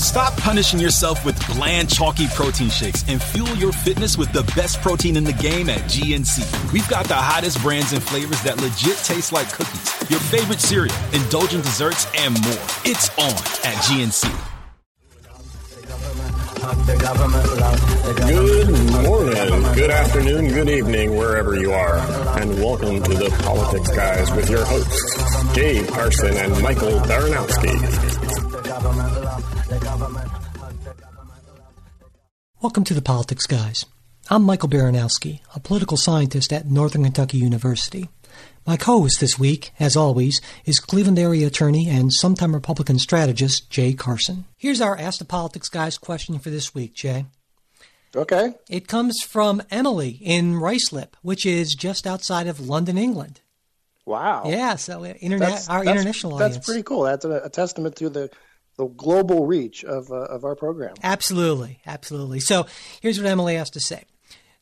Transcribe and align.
Stop 0.00 0.34
punishing 0.38 0.80
yourself 0.80 1.26
with 1.26 1.38
bland, 1.46 1.90
chalky 1.90 2.26
protein 2.28 2.70
shakes 2.70 3.04
and 3.06 3.22
fuel 3.22 3.54
your 3.56 3.70
fitness 3.70 4.16
with 4.16 4.32
the 4.32 4.42
best 4.56 4.80
protein 4.80 5.14
in 5.14 5.24
the 5.24 5.32
game 5.34 5.68
at 5.68 5.78
GNC. 5.82 6.72
We've 6.72 6.88
got 6.88 7.06
the 7.06 7.14
hottest 7.14 7.60
brands 7.60 7.92
and 7.92 8.02
flavors 8.02 8.42
that 8.42 8.58
legit 8.62 8.96
taste 9.04 9.30
like 9.30 9.52
cookies, 9.52 10.10
your 10.10 10.18
favorite 10.18 10.58
cereal, 10.58 10.94
indulgent 11.12 11.64
desserts, 11.64 12.06
and 12.16 12.32
more. 12.42 12.52
It's 12.86 13.10
on 13.18 13.30
at 13.62 13.76
GNC. 13.84 14.24
Good 18.26 19.04
morning, 19.04 19.74
good 19.74 19.90
afternoon, 19.90 20.48
good 20.48 20.70
evening, 20.70 21.14
wherever 21.14 21.60
you 21.60 21.72
are, 21.72 21.98
and 22.40 22.54
welcome 22.54 23.02
to 23.02 23.14
the 23.14 23.28
Politics 23.44 23.90
Guys 23.94 24.30
with 24.32 24.48
your 24.48 24.64
hosts, 24.64 25.54
Jay 25.54 25.84
Carson 25.86 26.36
and 26.38 26.62
Michael 26.62 26.98
Baranowski. 27.00 28.50
Welcome 32.60 32.84
to 32.84 32.94
the 32.94 33.02
Politics 33.02 33.46
Guys. 33.46 33.86
I'm 34.28 34.42
Michael 34.42 34.68
Baranowski, 34.68 35.40
a 35.54 35.60
political 35.60 35.96
scientist 35.96 36.52
at 36.52 36.66
Northern 36.66 37.04
Kentucky 37.04 37.38
University. 37.38 38.08
My 38.66 38.76
co-host 38.76 39.18
this 39.20 39.38
week, 39.38 39.70
as 39.80 39.96
always, 39.96 40.40
is 40.64 40.78
Cleveland 40.78 41.18
area 41.18 41.46
attorney 41.46 41.88
and 41.88 42.12
sometime 42.12 42.54
Republican 42.54 42.98
strategist 42.98 43.70
Jay 43.70 43.92
Carson. 43.94 44.44
Here's 44.56 44.80
our 44.80 44.96
Ask 44.98 45.18
the 45.18 45.24
Politics 45.24 45.68
Guys 45.68 45.98
question 45.98 46.38
for 46.38 46.50
this 46.50 46.74
week, 46.74 46.94
Jay. 46.94 47.26
Okay. 48.14 48.54
It 48.68 48.88
comes 48.88 49.22
from 49.22 49.62
Emilie 49.70 50.18
in 50.20 50.54
Ruislip, 50.54 51.14
which 51.22 51.46
is 51.46 51.74
just 51.74 52.06
outside 52.06 52.46
of 52.46 52.60
London, 52.60 52.98
England. 52.98 53.40
Wow. 54.04 54.44
Yeah, 54.46 54.76
so 54.76 55.04
internet, 55.04 55.48
That's- 55.48 55.68
our 55.68 55.84
that's- 55.84 55.96
international 56.00 56.36
That's 56.36 56.42
audience. 56.42 56.56
That's 56.56 56.66
pretty 56.66 56.82
cool. 56.82 57.02
That's 57.04 57.24
a, 57.24 57.30
a 57.44 57.48
testament 57.50 57.96
to 57.96 58.10
the 58.10 58.30
the 58.80 58.86
global 58.86 59.46
reach 59.46 59.84
of 59.84 60.10
uh, 60.10 60.14
of 60.14 60.42
our 60.42 60.56
program. 60.56 60.94
Absolutely, 61.02 61.80
absolutely. 61.86 62.40
So 62.40 62.66
here's 63.02 63.18
what 63.18 63.28
Emilie 63.28 63.56
has 63.56 63.68
to 63.70 63.80
say 63.80 64.04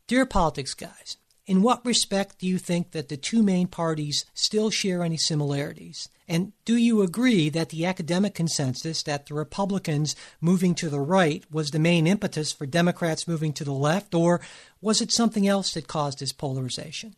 Dear 0.09 0.27
politics 0.27 0.75
guys, 0.75 1.19
in 1.47 1.63
what 1.63 1.87
respect 1.87 2.41
do 2.41 2.47
you 2.49 2.59
think 2.59 2.91
that 2.91 3.09
the 3.09 3.17
two 3.17 3.45
main 3.45 3.69
parties 3.69 4.25
still 4.35 4.71
share 4.71 5.05
any 5.05 5.17
similarities? 5.17 6.09
And 6.27 6.53
do 6.65 6.77
you 6.77 7.01
agree 7.01 7.49
that 7.51 7.69
the 7.69 7.87
academic 7.87 8.35
consensus 8.35 9.05
that 9.05 9.27
the 9.27 9.35
Republicans 9.35 10.17
moving 10.41 10.75
to 10.75 10.91
the 10.91 11.01
right 11.01 11.45
was 11.51 11.71
the 11.71 11.79
main 11.79 12.09
impetus 12.09 12.53
for 12.53 12.67
Democrats 12.67 13.29
moving 13.29 13.53
to 13.53 13.65
the 13.65 13.73
left, 13.73 14.17
or 14.17 14.41
was 14.81 15.01
it 15.01 15.13
something 15.13 15.47
else 15.47 15.73
that 15.75 15.87
caused 15.87 16.19
this 16.19 16.33
polarization? 16.33 17.15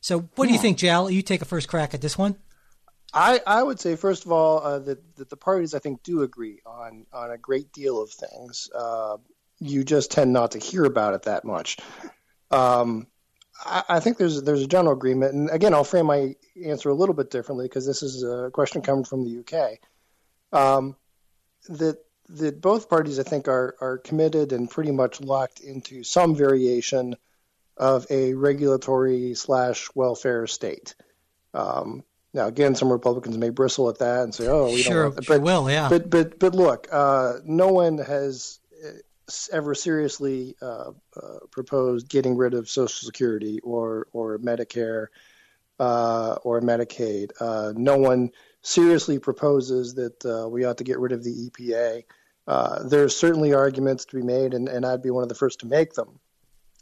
So, 0.00 0.28
what 0.36 0.46
do 0.46 0.54
you 0.54 0.58
think, 0.58 0.78
Jay? 0.78 1.10
You 1.10 1.20
take 1.20 1.42
a 1.42 1.44
first 1.44 1.68
crack 1.68 1.92
at 1.92 2.00
this 2.00 2.16
one. 2.16 2.36
I, 3.12 3.40
I 3.46 3.62
would 3.62 3.80
say 3.80 3.96
first 3.96 4.26
of 4.26 4.32
all 4.32 4.60
uh, 4.62 4.78
that, 4.80 5.16
that 5.16 5.30
the 5.30 5.36
parties 5.36 5.74
I 5.74 5.78
think 5.78 6.02
do 6.02 6.22
agree 6.22 6.60
on 6.66 7.06
on 7.12 7.30
a 7.30 7.38
great 7.38 7.72
deal 7.72 8.00
of 8.02 8.10
things. 8.10 8.68
Uh, 8.74 9.16
you 9.60 9.82
just 9.84 10.10
tend 10.10 10.32
not 10.32 10.52
to 10.52 10.58
hear 10.58 10.84
about 10.84 11.14
it 11.14 11.22
that 11.22 11.44
much. 11.44 11.78
Um, 12.50 13.06
I, 13.64 13.82
I 13.88 14.00
think 14.00 14.18
there's 14.18 14.42
there's 14.42 14.62
a 14.62 14.68
general 14.68 14.94
agreement, 14.94 15.34
and 15.34 15.50
again, 15.50 15.74
I'll 15.74 15.84
frame 15.84 16.06
my 16.06 16.34
answer 16.64 16.90
a 16.90 16.94
little 16.94 17.14
bit 17.14 17.30
differently 17.30 17.66
because 17.66 17.86
this 17.86 18.02
is 18.02 18.22
a 18.22 18.50
question 18.52 18.82
coming 18.82 19.04
from 19.04 19.24
the 19.24 19.40
UK. 19.40 19.78
Um, 20.52 20.96
that 21.68 21.98
that 22.28 22.60
both 22.60 22.90
parties 22.90 23.18
I 23.18 23.22
think 23.22 23.48
are 23.48 23.74
are 23.80 23.98
committed 23.98 24.52
and 24.52 24.70
pretty 24.70 24.92
much 24.92 25.20
locked 25.20 25.60
into 25.60 26.04
some 26.04 26.34
variation 26.34 27.16
of 27.76 28.06
a 28.10 28.34
regulatory 28.34 29.34
slash 29.34 29.88
welfare 29.94 30.46
state. 30.46 30.94
Um, 31.54 32.04
now, 32.34 32.46
again, 32.46 32.74
some 32.74 32.92
Republicans 32.92 33.38
may 33.38 33.50
bristle 33.50 33.88
at 33.88 33.98
that 33.98 34.22
and 34.22 34.34
say, 34.34 34.46
"Oh, 34.48 34.66
we 34.66 34.82
Sure, 34.82 35.04
don't." 35.04 35.14
Want 35.14 35.24
sure 35.24 35.40
will, 35.40 35.70
yeah. 35.70 35.88
But 35.88 36.10
but 36.10 36.38
but 36.38 36.54
look, 36.54 36.88
uh, 36.92 37.34
no 37.44 37.68
one 37.68 37.98
has 37.98 38.60
uh, 38.84 38.90
ever 39.52 39.74
seriously 39.74 40.56
uh, 40.60 40.92
uh, 41.16 41.38
proposed 41.50 42.08
getting 42.08 42.36
rid 42.36 42.54
of 42.54 42.68
Social 42.68 43.06
Security 43.06 43.60
or 43.60 44.08
or 44.12 44.38
Medicare 44.38 45.06
uh, 45.80 46.36
or 46.42 46.60
Medicaid. 46.60 47.30
Uh, 47.40 47.72
no 47.76 47.96
one 47.96 48.30
seriously 48.62 49.18
proposes 49.18 49.94
that 49.94 50.24
uh, 50.24 50.48
we 50.48 50.64
ought 50.64 50.78
to 50.78 50.84
get 50.84 50.98
rid 50.98 51.12
of 51.12 51.24
the 51.24 51.50
EPA. 51.50 52.04
Uh, 52.46 52.82
there's 52.82 53.16
certainly 53.16 53.54
arguments 53.54 54.06
to 54.06 54.16
be 54.16 54.22
made, 54.22 54.54
and, 54.54 54.68
and 54.68 54.84
I'd 54.84 55.02
be 55.02 55.10
one 55.10 55.22
of 55.22 55.28
the 55.28 55.34
first 55.34 55.60
to 55.60 55.66
make 55.66 55.94
them. 55.94 56.18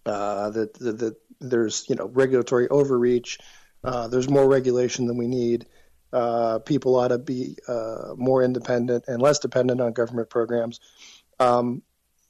Uh, 0.04 0.50
that, 0.50 0.74
that, 0.74 0.98
that 0.98 1.16
there's 1.40 1.84
you 1.88 1.96
know 1.96 2.06
regulatory 2.06 2.68
overreach. 2.68 3.38
Uh, 3.84 4.08
there's 4.08 4.28
more 4.28 4.48
regulation 4.48 5.06
than 5.06 5.16
we 5.16 5.28
need. 5.28 5.66
Uh, 6.12 6.58
people 6.60 6.96
ought 6.96 7.08
to 7.08 7.18
be 7.18 7.56
uh, 7.68 8.14
more 8.16 8.42
independent 8.42 9.04
and 9.06 9.20
less 9.20 9.38
dependent 9.38 9.80
on 9.80 9.92
government 9.92 10.30
programs. 10.30 10.80
Um, 11.38 11.82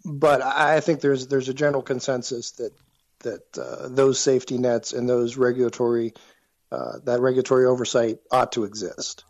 but 0.05 0.41
I 0.43 0.81
think 0.81 1.01
there's 1.01 1.27
there's 1.27 1.49
a 1.49 1.55
general 1.55 1.83
consensus 1.83 2.53
that 2.53 2.73
that 3.21 3.59
uh, 3.59 3.89
those 3.89 4.19
safety 4.19 4.59
nets 4.59 4.93
and 4.93 5.09
those 5.09 5.37
regulatory 5.37 6.15
uh, 6.73 6.99
that 7.05 7.21
regulatory 7.21 7.67
oversight 7.67 8.19
ought 8.31 8.53
to 8.53 8.65
exist. 8.65 9.25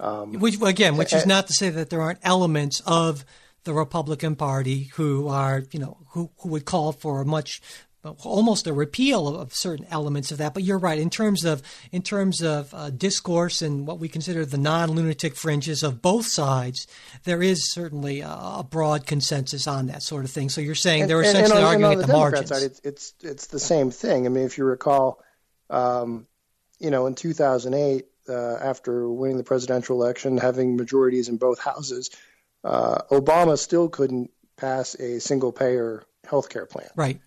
Um, 0.00 0.34
Which 0.34 0.60
again, 0.62 0.96
which 0.96 1.12
is 1.12 1.26
not 1.26 1.48
to 1.48 1.52
say 1.52 1.70
that 1.70 1.90
there 1.90 2.00
aren't 2.00 2.20
elements 2.22 2.80
of 2.86 3.24
the 3.64 3.74
Republican 3.74 4.36
Party 4.36 4.84
who 4.94 5.28
are, 5.28 5.64
you 5.72 5.80
know, 5.80 5.98
who, 6.10 6.30
who 6.38 6.50
would 6.50 6.64
call 6.64 6.92
for 6.92 7.20
a 7.20 7.24
much 7.24 7.60
almost 8.04 8.66
a 8.66 8.72
repeal 8.72 9.28
of, 9.28 9.52
certain 9.54 9.86
elements 9.90 10.30
of 10.30 10.38
that. 10.38 10.54
But 10.54 10.62
you're 10.62 10.78
right 10.78 10.98
in 10.98 11.10
terms 11.10 11.44
of 11.44 11.62
in 11.92 12.02
terms 12.02 12.42
of 12.42 12.72
uh, 12.72 12.90
discourse 12.90 13.60
and 13.62 13.86
what 13.86 13.98
we 13.98 14.08
consider 14.08 14.44
the 14.44 14.58
non-lunatic 14.58 15.34
fringes 15.34 15.82
of 15.82 16.00
both 16.00 16.26
sides. 16.26 16.86
There 17.24 17.42
is 17.42 17.72
certainly 17.72 18.20
a, 18.20 18.28
a 18.28 18.66
broad 18.68 19.06
consensus 19.06 19.66
on 19.66 19.86
that 19.86 20.02
sort 20.02 20.24
of 20.24 20.30
thing. 20.30 20.48
So 20.48 20.60
you're 20.60 20.74
saying 20.74 21.06
they're 21.06 21.18
and- 21.18 21.26
and 21.26 21.36
essentially 21.38 21.62
on- 21.62 21.74
and 21.74 21.84
arguing 21.84 21.84
on 21.84 21.92
at 21.92 22.06
the, 22.06 22.12
Democrat 22.12 22.32
margins. 22.32 22.48
Side, 22.48 22.62
it's, 22.62 22.80
it's 22.84 23.14
it's 23.22 23.46
the 23.48 23.58
same 23.60 23.90
thing. 23.90 24.26
I 24.26 24.28
mean, 24.28 24.44
if 24.44 24.58
you 24.58 24.64
recall, 24.64 25.22
um, 25.70 26.26
you 26.78 26.90
know, 26.90 27.06
in 27.06 27.14
2008, 27.14 28.06
uh, 28.28 28.56
after 28.60 29.08
winning 29.08 29.38
the 29.38 29.44
presidential 29.44 30.00
election, 30.00 30.36
having 30.38 30.76
majorities 30.76 31.28
in 31.28 31.36
both 31.36 31.58
houses, 31.58 32.10
uh, 32.64 32.98
Obama 33.10 33.58
still 33.58 33.88
couldn't 33.88 34.30
pass 34.56 34.94
a 34.96 35.18
single-payer 35.20 36.04
health 36.28 36.48
care 36.48 36.66
plan. 36.66 36.88
right. 36.96 37.20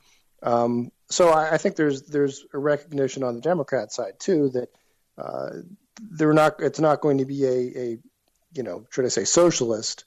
Um, 0.43 0.91
so 1.09 1.29
I, 1.29 1.53
I 1.53 1.57
think 1.57 1.75
there's 1.75 2.03
there's 2.03 2.45
a 2.53 2.57
recognition 2.57 3.23
on 3.23 3.35
the 3.35 3.41
Democrat 3.41 3.91
side 3.91 4.19
too 4.19 4.49
that 4.49 4.69
uh, 5.17 5.49
they're 6.01 6.33
not 6.33 6.61
it's 6.61 6.79
not 6.79 7.01
going 7.01 7.19
to 7.19 7.25
be 7.25 7.45
a, 7.45 7.79
a 7.79 7.97
you 8.53 8.63
know 8.63 8.85
should 8.91 9.05
I 9.05 9.09
say 9.09 9.23
socialist 9.25 10.05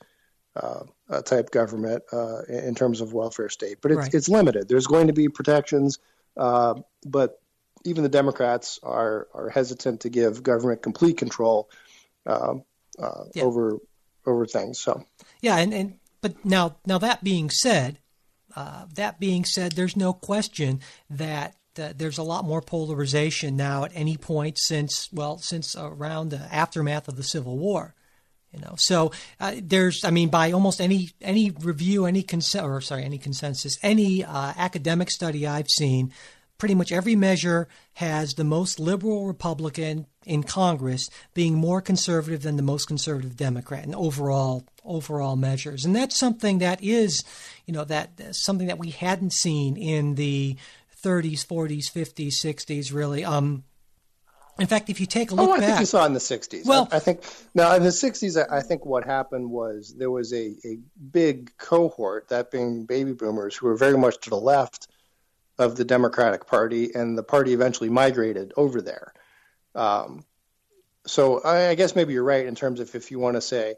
uh, 0.56 0.84
type 1.24 1.50
government 1.50 2.02
uh, 2.12 2.42
in 2.48 2.64
in 2.64 2.74
terms 2.74 3.00
of 3.00 3.12
welfare 3.12 3.48
state, 3.48 3.78
but 3.80 3.90
it's 3.90 3.98
Right. 3.98 4.14
it's 4.14 4.28
limited. 4.28 4.68
There's 4.68 4.86
going 4.86 5.08
to 5.08 5.12
be 5.12 5.28
protections, 5.28 5.98
uh, 6.36 6.74
but 7.04 7.40
even 7.84 8.02
the 8.02 8.08
Democrats 8.08 8.78
are 8.82 9.28
are 9.34 9.48
hesitant 9.50 10.00
to 10.02 10.08
give 10.08 10.42
government 10.42 10.82
complete 10.82 11.16
control 11.18 11.68
um, 12.26 12.64
uh, 12.98 13.24
Yeah. 13.34 13.44
over 13.44 13.78
over 14.26 14.46
things. 14.46 14.80
So 14.80 15.04
Yeah, 15.42 15.58
and, 15.58 15.74
and 15.74 15.98
but 16.20 16.44
now 16.44 16.76
now 16.86 16.98
that 16.98 17.22
being 17.22 17.50
said, 17.50 17.98
uh, 18.56 18.86
that 18.94 19.20
being 19.20 19.44
said, 19.44 19.72
there's 19.72 19.96
no 19.96 20.12
question 20.12 20.80
that 21.10 21.56
uh, 21.78 21.92
there's 21.96 22.18
a 22.18 22.22
lot 22.22 22.44
more 22.44 22.62
polarization 22.62 23.56
now 23.56 23.84
at 23.84 23.92
any 23.94 24.16
point 24.16 24.58
since 24.58 25.08
well 25.12 25.38
since 25.38 25.74
around 25.76 26.30
the 26.30 26.38
aftermath 26.54 27.08
of 27.08 27.16
the 27.16 27.22
Civil 27.22 27.58
War. 27.58 27.94
You 28.52 28.60
know, 28.60 28.74
so 28.76 29.10
uh, 29.40 29.56
there's, 29.60 30.04
I 30.04 30.10
mean, 30.10 30.28
by 30.28 30.52
almost 30.52 30.80
any 30.80 31.10
any 31.20 31.50
review, 31.50 32.06
any 32.06 32.22
consen- 32.22 32.62
or 32.62 32.80
sorry, 32.80 33.02
any 33.02 33.18
consensus, 33.18 33.76
any 33.82 34.24
uh, 34.24 34.52
academic 34.56 35.10
study 35.10 35.44
I've 35.44 35.68
seen, 35.68 36.12
pretty 36.64 36.74
much 36.74 36.92
every 36.92 37.14
measure 37.14 37.68
has 37.92 38.32
the 38.32 38.42
most 38.42 38.80
liberal 38.80 39.26
Republican 39.26 40.06
in 40.24 40.42
Congress 40.42 41.10
being 41.34 41.52
more 41.52 41.82
conservative 41.82 42.40
than 42.40 42.56
the 42.56 42.62
most 42.62 42.86
conservative 42.86 43.36
Democrat 43.36 43.84
in 43.84 43.94
overall 43.94 44.64
overall 44.82 45.36
measures, 45.36 45.84
and 45.84 45.94
that's 45.94 46.18
something 46.18 46.60
that 46.60 46.82
is, 46.82 47.22
you 47.66 47.74
know, 47.74 47.84
that 47.84 48.34
something 48.34 48.66
that 48.66 48.78
we 48.78 48.88
hadn't 48.88 49.34
seen 49.34 49.76
in 49.76 50.14
the 50.14 50.56
30s, 51.02 51.46
40s, 51.46 51.92
50s, 51.92 52.32
60s, 52.32 52.94
really. 52.94 53.26
Um, 53.26 53.64
In 54.58 54.66
fact, 54.66 54.88
if 54.88 55.00
you 55.00 55.04
take 55.04 55.32
a 55.32 55.34
look 55.34 55.50
oh, 55.50 55.52
I 55.52 55.58
back, 55.58 55.68
think 55.68 55.80
you 55.80 55.86
saw 55.86 56.06
in 56.06 56.14
the 56.14 56.18
'60s. 56.18 56.64
Well, 56.64 56.88
I, 56.90 56.96
I 56.96 56.98
think 56.98 57.20
now 57.54 57.74
in 57.74 57.82
the 57.82 57.90
'60s, 57.90 58.42
I, 58.42 58.56
I 58.56 58.62
think 58.62 58.86
what 58.86 59.04
happened 59.04 59.50
was 59.50 59.94
there 59.98 60.10
was 60.10 60.32
a, 60.32 60.54
a 60.64 60.78
big 61.12 61.54
cohort, 61.58 62.28
that 62.28 62.50
being 62.50 62.86
baby 62.86 63.12
boomers, 63.12 63.54
who 63.54 63.66
were 63.66 63.76
very 63.76 63.98
much 63.98 64.18
to 64.22 64.30
the 64.30 64.40
left 64.40 64.88
of 65.58 65.76
the 65.76 65.84
Democratic 65.84 66.46
Party, 66.46 66.94
and 66.94 67.16
the 67.16 67.22
party 67.22 67.52
eventually 67.52 67.90
migrated 67.90 68.52
over 68.56 68.80
there. 68.80 69.12
Um, 69.74 70.24
so 71.06 71.40
I, 71.40 71.68
I 71.68 71.74
guess 71.74 71.94
maybe 71.94 72.12
you're 72.12 72.24
right 72.24 72.46
in 72.46 72.54
terms 72.54 72.80
of 72.80 72.94
if 72.94 73.10
you 73.10 73.18
want 73.18 73.36
to 73.36 73.40
say 73.40 73.74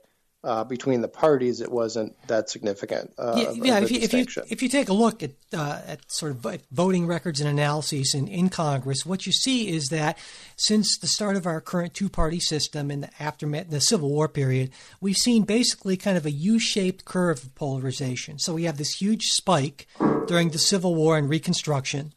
uh, 0.47 0.63
between 0.63 1.01
the 1.01 1.09
parties, 1.09 1.61
it 1.61 1.71
wasn't 1.71 2.15
that 2.29 2.49
significant. 2.49 3.13
Uh, 3.19 3.35
yeah, 3.37 3.49
of- 3.49 3.57
yeah 3.57 3.79
of 3.79 3.85
if, 3.85 3.91
you, 3.91 4.01
if 4.01 4.13
you 4.13 4.27
if 4.49 4.63
you 4.63 4.69
take 4.69 4.89
a 4.89 4.93
look 4.93 5.23
at 5.23 5.33
uh, 5.53 5.81
at 5.87 6.11
sort 6.11 6.33
of 6.33 6.63
voting 6.71 7.07
records 7.07 7.41
and 7.41 7.51
analyses 7.51 8.15
in, 8.15 8.29
in 8.29 8.49
Congress, 8.49 9.05
what 9.05 9.27
you 9.27 9.33
see 9.33 9.69
is 9.69 9.89
that 9.89 10.17
since 10.57 10.99
the 10.99 11.09
start 11.09 11.37
of 11.37 11.47
our 11.47 11.61
current 11.61 11.95
two 11.95 12.09
party 12.09 12.39
system 12.39 12.93
in 12.93 13.01
the 13.01 13.11
aftermath 13.19 13.71
the 13.71 13.81
Civil 13.81 14.09
War 14.09 14.29
period, 14.29 14.71
we've 15.01 15.17
seen 15.17 15.43
basically 15.43 15.97
kind 15.97 16.17
of 16.17 16.25
a 16.25 16.31
U 16.31 16.61
shaped 16.61 17.05
curve 17.05 17.43
of 17.43 17.55
polarization. 17.57 18.39
So 18.39 18.55
we 18.55 18.65
have 18.65 18.79
this 18.79 19.01
huge 19.01 19.25
spike 19.25 19.89
during 20.27 20.51
the 20.51 20.59
Civil 20.59 20.95
War 20.95 21.19
and 21.19 21.29
Reconstruction, 21.29 22.13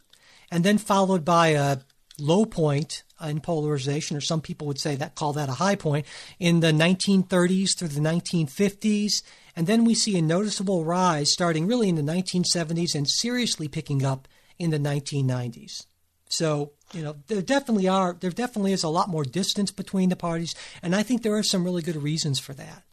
and 0.52 0.64
then 0.64 0.78
followed 0.78 1.26
by 1.26 1.48
a 1.48 1.78
low 2.20 2.46
point 2.46 3.04
in 3.22 3.42
polarization, 3.42 4.16
or 4.16 4.22
some 4.22 4.42
people 4.42 4.68
would 4.68 4.80
say 4.80 4.96
that 4.96 5.16
call 5.16 5.34
that 5.34 5.50
a 5.50 5.54
high 5.54 5.76
point 5.76 6.06
in 6.40 6.60
the 6.62 6.72
1930s 6.72 7.78
through 7.78 7.90
the 7.90 8.00
1950s, 8.00 9.24
and 9.56 9.68
then 9.68 9.84
we 9.84 9.94
see 9.94 10.18
a 10.18 10.22
noticeable 10.22 10.86
rise 10.86 11.32
starting 11.32 11.68
really 11.68 11.90
in 11.90 11.96
the 11.96 12.02
1970s 12.02 12.96
and 12.96 13.10
seriously 13.10 13.68
picking 13.68 14.06
up 14.06 14.28
in 14.58 14.70
the 14.70 14.80
1990s. 14.80 15.86
So 16.30 16.74
you 16.94 17.02
know 17.04 17.16
there 17.28 17.42
definitely 17.42 17.88
are 17.88 18.16
there 18.20 18.32
definitely 18.32 18.74
is 18.74 18.84
a 18.84 18.90
lot 18.90 19.10
more 19.10 19.24
distance 19.24 19.72
between 19.72 20.10
the 20.10 20.16
parties, 20.16 20.56
and 20.82 20.96
I 20.96 21.04
think 21.04 21.22
there 21.22 21.36
are 21.36 21.44
some 21.44 21.64
really 21.64 21.82
good 21.82 22.02
reasons 22.02 22.40
for 22.40 22.54
that. 22.54 22.84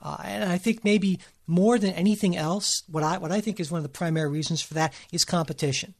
Uh, 0.00 0.16
and 0.24 0.44
I 0.44 0.58
think 0.58 0.84
maybe 0.84 1.20
more 1.46 1.78
than 1.78 1.92
anything 1.92 2.36
else, 2.36 2.82
what 2.88 3.02
I 3.02 3.18
what 3.18 3.32
I 3.32 3.40
think 3.40 3.60
is 3.60 3.70
one 3.70 3.78
of 3.78 3.84
the 3.84 3.88
primary 3.88 4.30
reasons 4.30 4.62
for 4.62 4.74
that 4.74 4.92
is 5.10 5.24
competition. 5.24 5.94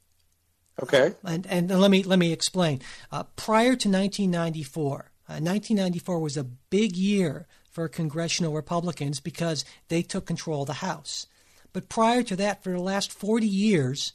Okay, 0.81 1.15
And, 1.25 1.47
and 1.47 1.81
let 1.81 1.91
me 1.91 2.03
let 2.03 2.19
me 2.19 2.33
explain. 2.33 2.81
Uh, 3.11 3.25
prior 3.37 3.75
to 3.77 3.89
1994, 3.89 4.95
uh, 5.29 5.41
1994 5.41 6.21
was 6.21 6.37
a 6.37 6.45
big 6.45 6.97
year 6.97 7.47
for 7.71 7.89
congressional 7.89 8.53
Republicans 8.53 9.21
because 9.21 9.65
they 9.89 10.03
took 10.03 10.27
control 10.27 10.63
of 10.63 10.67
the 10.69 10.75
House. 10.75 11.27
But 11.73 11.89
prior 11.89 12.23
to 12.25 12.37
that, 12.37 12.63
for 12.63 12.71
the 12.71 12.83
last 12.83 13.11
40 13.13 13.47
years, 13.47 14.13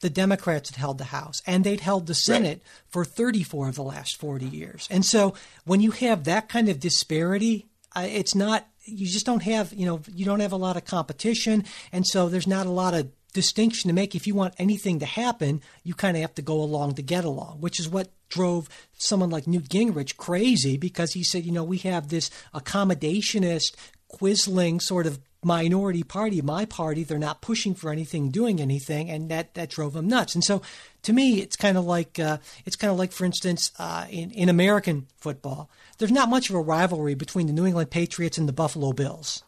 the 0.00 0.10
Democrats 0.10 0.70
had 0.70 0.78
held 0.78 0.98
the 0.98 1.04
House, 1.04 1.42
and 1.44 1.64
they'd 1.64 1.80
held 1.80 2.06
the 2.06 2.14
Senate 2.14 2.62
for 2.86 3.04
34 3.04 3.70
of 3.70 3.74
the 3.74 3.82
last 3.82 4.16
40 4.16 4.46
years. 4.46 4.86
And 4.90 5.04
so, 5.04 5.34
when 5.64 5.80
you 5.80 5.90
have 5.90 6.24
that 6.24 6.48
kind 6.48 6.68
of 6.68 6.78
disparity, 6.78 7.66
uh, 7.96 8.06
it's 8.08 8.34
not 8.34 8.66
you 8.84 9.06
just 9.06 9.26
don't 9.26 9.42
have 9.42 9.72
you 9.72 9.86
know 9.86 10.00
you 10.14 10.24
don't 10.24 10.40
have 10.40 10.52
a 10.52 10.56
lot 10.56 10.76
of 10.76 10.84
competition, 10.84 11.64
and 11.92 12.06
so 12.06 12.28
there's 12.28 12.46
not 12.46 12.66
a 12.66 12.70
lot 12.70 12.94
of 12.94 13.10
distinction 13.32 13.88
to 13.88 13.94
make. 13.94 14.14
If 14.14 14.26
you 14.26 14.34
want 14.34 14.54
anything 14.58 14.98
to 15.00 15.06
happen, 15.06 15.60
you 15.84 15.94
kind 15.94 16.16
of 16.16 16.22
have 16.22 16.34
to 16.36 16.42
go 16.42 16.60
along 16.60 16.94
to 16.94 17.02
get 17.02 17.24
along, 17.24 17.60
which 17.60 17.78
is 17.78 17.88
what 17.88 18.08
drove 18.28 18.68
someone 18.98 19.30
like 19.30 19.46
Newt 19.46 19.68
Gingrich 19.68 20.16
crazy 20.16 20.76
because 20.76 21.12
he 21.12 21.22
said, 21.22 21.44
you 21.44 21.52
know, 21.52 21.64
we 21.64 21.78
have 21.78 22.08
this 22.08 22.30
accommodationist, 22.54 23.74
quisling 24.12 24.80
sort 24.80 25.06
of 25.06 25.18
minority 25.42 26.02
party, 26.02 26.42
my 26.42 26.64
party, 26.64 27.04
they're 27.04 27.18
not 27.18 27.40
pushing 27.40 27.74
for 27.74 27.90
anything, 27.90 28.30
doing 28.30 28.60
anything, 28.60 29.10
and 29.10 29.30
that 29.30 29.54
that 29.54 29.70
drove 29.70 29.94
him 29.94 30.08
nuts. 30.08 30.34
And 30.34 30.42
so, 30.42 30.62
to 31.02 31.12
me, 31.12 31.40
it's 31.40 31.56
kind 31.56 31.78
of 31.78 31.84
like 31.84 32.18
uh, 32.18 32.38
it's 32.66 32.76
kind 32.76 32.90
of 32.90 32.98
like, 32.98 33.12
for 33.12 33.24
instance, 33.24 33.70
uh, 33.78 34.06
in 34.10 34.30
in 34.32 34.48
American 34.48 35.06
football, 35.18 35.70
there's 35.98 36.12
not 36.12 36.28
much 36.28 36.50
of 36.50 36.56
a 36.56 36.60
rivalry 36.60 37.14
between 37.14 37.46
the 37.46 37.52
New 37.52 37.66
England 37.66 37.90
Patriots 37.90 38.38
and 38.38 38.48
the 38.48 38.52
Buffalo 38.52 38.92
Bills. 38.92 39.42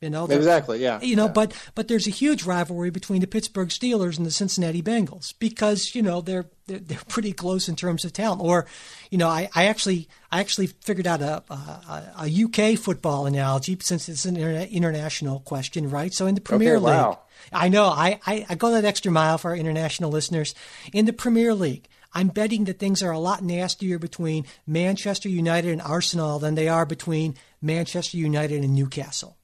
You 0.00 0.10
know, 0.10 0.26
exactly, 0.26 0.80
yeah, 0.80 1.00
You 1.00 1.16
know, 1.16 1.26
yeah. 1.26 1.32
but 1.32 1.52
but 1.74 1.88
there's 1.88 2.06
a 2.06 2.10
huge 2.10 2.44
rivalry 2.44 2.90
between 2.90 3.20
the 3.20 3.26
Pittsburgh 3.26 3.68
Steelers 3.70 4.16
and 4.16 4.24
the 4.24 4.30
Cincinnati 4.30 4.80
Bengals 4.80 5.34
because 5.40 5.92
you 5.96 6.02
know 6.02 6.20
they're 6.20 6.46
they're, 6.68 6.78
they're 6.78 7.00
pretty 7.08 7.32
close 7.32 7.68
in 7.68 7.74
terms 7.74 8.04
of 8.04 8.12
talent. 8.12 8.40
Or, 8.40 8.66
you 9.10 9.18
know, 9.18 9.26
I, 9.26 9.48
I 9.56 9.64
actually 9.66 10.08
I 10.30 10.38
actually 10.38 10.68
figured 10.68 11.08
out 11.08 11.20
a, 11.20 11.42
a 11.52 12.28
a 12.28 12.44
UK 12.44 12.78
football 12.78 13.26
analogy 13.26 13.76
since 13.80 14.08
it's 14.08 14.24
an 14.24 14.36
interna- 14.36 14.70
international 14.70 15.40
question, 15.40 15.90
right? 15.90 16.14
So 16.14 16.26
in 16.26 16.36
the 16.36 16.40
Premier 16.40 16.76
Okay, 16.76 16.84
League, 16.84 16.94
wow. 16.94 17.18
I 17.52 17.68
know 17.68 17.86
I, 17.86 18.20
I 18.24 18.46
I 18.48 18.54
go 18.54 18.70
that 18.70 18.84
extra 18.84 19.10
mile 19.10 19.36
for 19.38 19.50
our 19.50 19.56
international 19.56 20.12
listeners. 20.12 20.54
In 20.92 21.06
the 21.06 21.12
Premier 21.12 21.54
League, 21.54 21.88
I'm 22.12 22.28
betting 22.28 22.66
that 22.66 22.78
things 22.78 23.02
are 23.02 23.10
a 23.10 23.18
lot 23.18 23.42
nastier 23.42 23.98
between 23.98 24.44
Manchester 24.64 25.28
United 25.28 25.72
and 25.72 25.82
Arsenal 25.82 26.38
than 26.38 26.54
they 26.54 26.68
are 26.68 26.86
between 26.86 27.34
Manchester 27.60 28.16
United 28.16 28.62
and 28.62 28.76
Newcastle. 28.76 29.37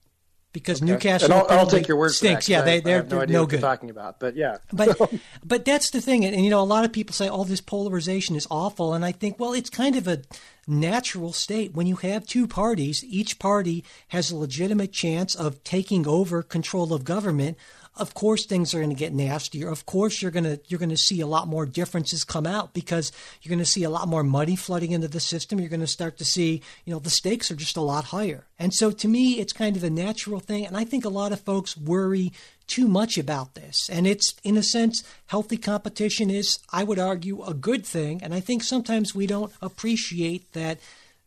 Because 0.55 0.81
Newcastle 0.81 1.25
and 1.25 1.33
I'll, 1.33 1.59
I'll 1.59 1.67
take 1.67 1.85
your 1.85 1.97
word 1.97 2.13
stinks. 2.13 2.45
for 2.45 2.51
that. 2.53 2.57
yeah, 2.59 2.61
they 2.61 2.79
they're, 2.79 3.03
no 3.03 3.25
no 3.25 3.45
good. 3.45 3.59
talking 3.59 3.89
about, 3.89 4.21
but 4.21 4.37
yeah. 4.37 4.59
But 4.71 4.97
but 5.45 5.65
that's 5.65 5.91
the 5.91 5.99
thing, 5.99 6.23
and, 6.23 6.33
and 6.33 6.45
you 6.45 6.49
know, 6.49 6.61
a 6.61 6.63
lot 6.63 6.85
of 6.85 6.93
people 6.93 7.13
say, 7.13 7.27
"Oh, 7.27 7.43
this 7.43 7.59
polarization 7.59 8.37
is 8.37 8.47
awful," 8.49 8.93
and 8.93 9.03
I 9.03 9.11
think, 9.11 9.37
well, 9.37 9.51
it's 9.51 9.69
kind 9.69 9.97
of 9.97 10.07
a 10.07 10.21
natural 10.65 11.33
state 11.33 11.73
when 11.73 11.87
you 11.87 11.97
have 11.97 12.25
two 12.25 12.47
parties. 12.47 13.03
Each 13.03 13.37
party 13.37 13.83
has 14.07 14.31
a 14.31 14.37
legitimate 14.37 14.93
chance 14.93 15.35
of 15.35 15.61
taking 15.65 16.07
over 16.07 16.41
control 16.41 16.93
of 16.93 17.03
government. 17.03 17.57
Of 17.97 18.13
course, 18.13 18.45
things 18.45 18.73
are 18.73 18.79
going 18.79 18.89
to 18.89 18.95
get 18.95 19.13
nastier. 19.13 19.69
Of 19.69 19.85
course, 19.85 20.21
you're 20.21 20.31
going 20.31 20.43
to 20.43 20.59
you're 20.67 20.79
going 20.79 20.89
to 20.89 20.97
see 20.97 21.21
a 21.21 21.27
lot 21.27 21.47
more 21.47 21.65
differences 21.65 22.25
come 22.25 22.45
out 22.45 22.73
because 22.73 23.13
you're 23.41 23.49
going 23.49 23.63
to 23.63 23.65
see 23.65 23.83
a 23.83 23.89
lot 23.89 24.09
more 24.09 24.23
money 24.23 24.57
flooding 24.57 24.91
into 24.91 25.07
the 25.07 25.21
system. 25.21 25.59
You're 25.59 25.69
going 25.69 25.79
to 25.79 25.87
start 25.87 26.17
to 26.17 26.25
see, 26.25 26.61
you 26.83 26.93
know, 26.93 26.99
the 26.99 27.09
stakes 27.09 27.49
are 27.51 27.55
just 27.55 27.77
a 27.77 27.81
lot 27.81 28.05
higher. 28.05 28.47
And 28.59 28.73
so, 28.73 28.91
to 28.91 29.07
me, 29.07 29.39
it's 29.39 29.53
kind 29.53 29.77
of 29.77 29.83
a 29.83 29.89
natural 29.89 30.41
thing. 30.41 30.65
And 30.65 30.75
I 30.75 30.83
think 30.83 31.05
a 31.05 31.09
lot 31.09 31.31
of 31.31 31.39
folks 31.39 31.77
worry 31.77 32.33
too 32.67 32.87
much 32.87 33.17
about 33.17 33.55
this. 33.55 33.89
And 33.89 34.05
it's, 34.07 34.33
in 34.43 34.57
a 34.57 34.63
sense, 34.63 35.03
healthy 35.27 35.57
competition 35.57 36.29
is, 36.29 36.59
I 36.71 36.83
would 36.83 36.99
argue, 36.99 37.43
a 37.43 37.53
good 37.53 37.85
thing. 37.85 38.21
And 38.23 38.33
I 38.33 38.39
think 38.41 38.63
sometimes 38.63 39.15
we 39.15 39.27
don't 39.27 39.53
appreciate 39.61 40.51
that 40.53 40.79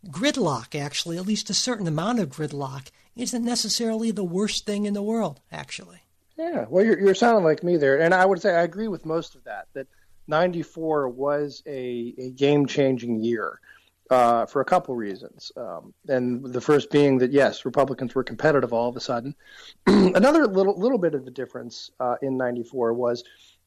gridlock, 0.07 0.79
actually, 0.79 1.17
at 1.17 1.27
least 1.27 1.49
a 1.49 1.55
certain 1.55 1.87
amount 1.87 2.21
of 2.21 2.31
gridlock, 2.31 2.91
isn't 3.17 3.45
necessarily 3.45 4.11
the 4.11 4.25
worst 4.25 4.67
thing 4.67 4.85
in 4.85 4.95
the 4.95 5.03
world, 5.03 5.41
actually. 5.51 6.03
Yeah, 6.39 6.67
well, 6.69 6.85
you're, 6.85 6.99
you're 7.01 7.15
sounding 7.17 7.45
like 7.45 7.65
me 7.65 7.77
there, 7.77 8.01
and 8.01 8.15
I 8.15 8.25
would 8.25 8.41
say 8.41 8.55
I 8.55 8.63
agree 8.63 8.87
with 8.87 9.05
most 9.05 9.35
of 9.35 9.43
that. 9.45 9.67
That 9.75 9.89
'94 10.29 11.09
was 11.09 11.63
a, 11.67 12.15
a 12.17 12.31
game 12.31 12.67
changing 12.67 13.25
year 13.25 13.61
uh, 14.09 14.47
for 14.47 14.61
a 14.61 14.65
couple 14.65 14.95
reasons, 14.95 15.51
um, 15.57 15.93
and 16.07 16.45
the 16.45 16.61
first 16.61 16.93
being 16.93 17.19
that 17.19 17.33
yes, 17.33 17.65
Republicans 17.65 18.15
were 18.15 18.23
competitive 18.23 18.73
all 18.73 18.89
of 18.89 18.97
a 18.97 19.01
sudden. 19.01 19.35
Another 19.87 20.47
little 20.47 20.79
little 20.79 20.99
bit 20.99 21.17
of 21.17 21.25
the 21.25 21.31
difference 21.33 21.91
uh, 21.99 22.15
in 22.23 22.37
'94 22.37 22.95
was 22.95 23.25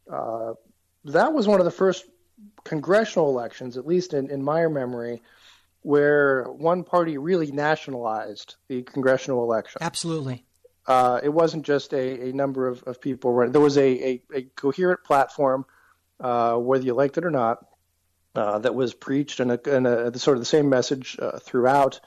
uh, 0.10 0.54
that 1.04 1.34
was 1.34 1.50
one 1.50 1.60
of 1.60 1.66
the 1.66 1.72
first 1.72 2.06
congressional 2.64 3.30
elections, 3.30 3.76
at 3.76 3.86
least 3.86 4.14
in, 4.14 4.30
in 4.30 4.42
my 4.42 4.66
memory, 4.68 5.22
where 5.82 6.44
one 6.46 6.86
party 6.86 7.18
really 7.18 7.52
nationalized 7.52 8.56
the 8.70 8.82
congressional 8.84 9.44
election. 9.44 9.80
Absolutely. 9.82 10.46
Uh, 10.88 11.20
it 11.24 11.30
wasn't 11.30 11.66
just 11.66 11.94
a, 11.94 12.30
a 12.30 12.34
number 12.34 12.68
of, 12.68 12.84
of 12.84 13.00
people 13.00 13.32
running. 13.32 13.52
There 13.52 13.62
was 13.62 13.78
a, 13.78 13.82
a, 13.82 14.22
a 14.34 14.42
coherent 14.56 15.04
platform, 15.04 15.66
uh, 16.20 16.56
whether 16.56 16.84
you 16.84 16.94
liked 16.94 17.18
it 17.18 17.26
or 17.26 17.32
not, 17.32 17.66
uh, 18.36 18.60
that 18.60 18.74
was 18.74 18.94
preached 18.94 19.40
and 19.40 19.52
a, 19.52 19.76
and 19.76 19.86
a, 19.86 20.18
sort 20.18 20.38
of 20.38 20.42
the 20.42 20.46
same 20.46 20.70
message 20.70 21.18
uh, 21.22 21.38
throughout 21.40 22.00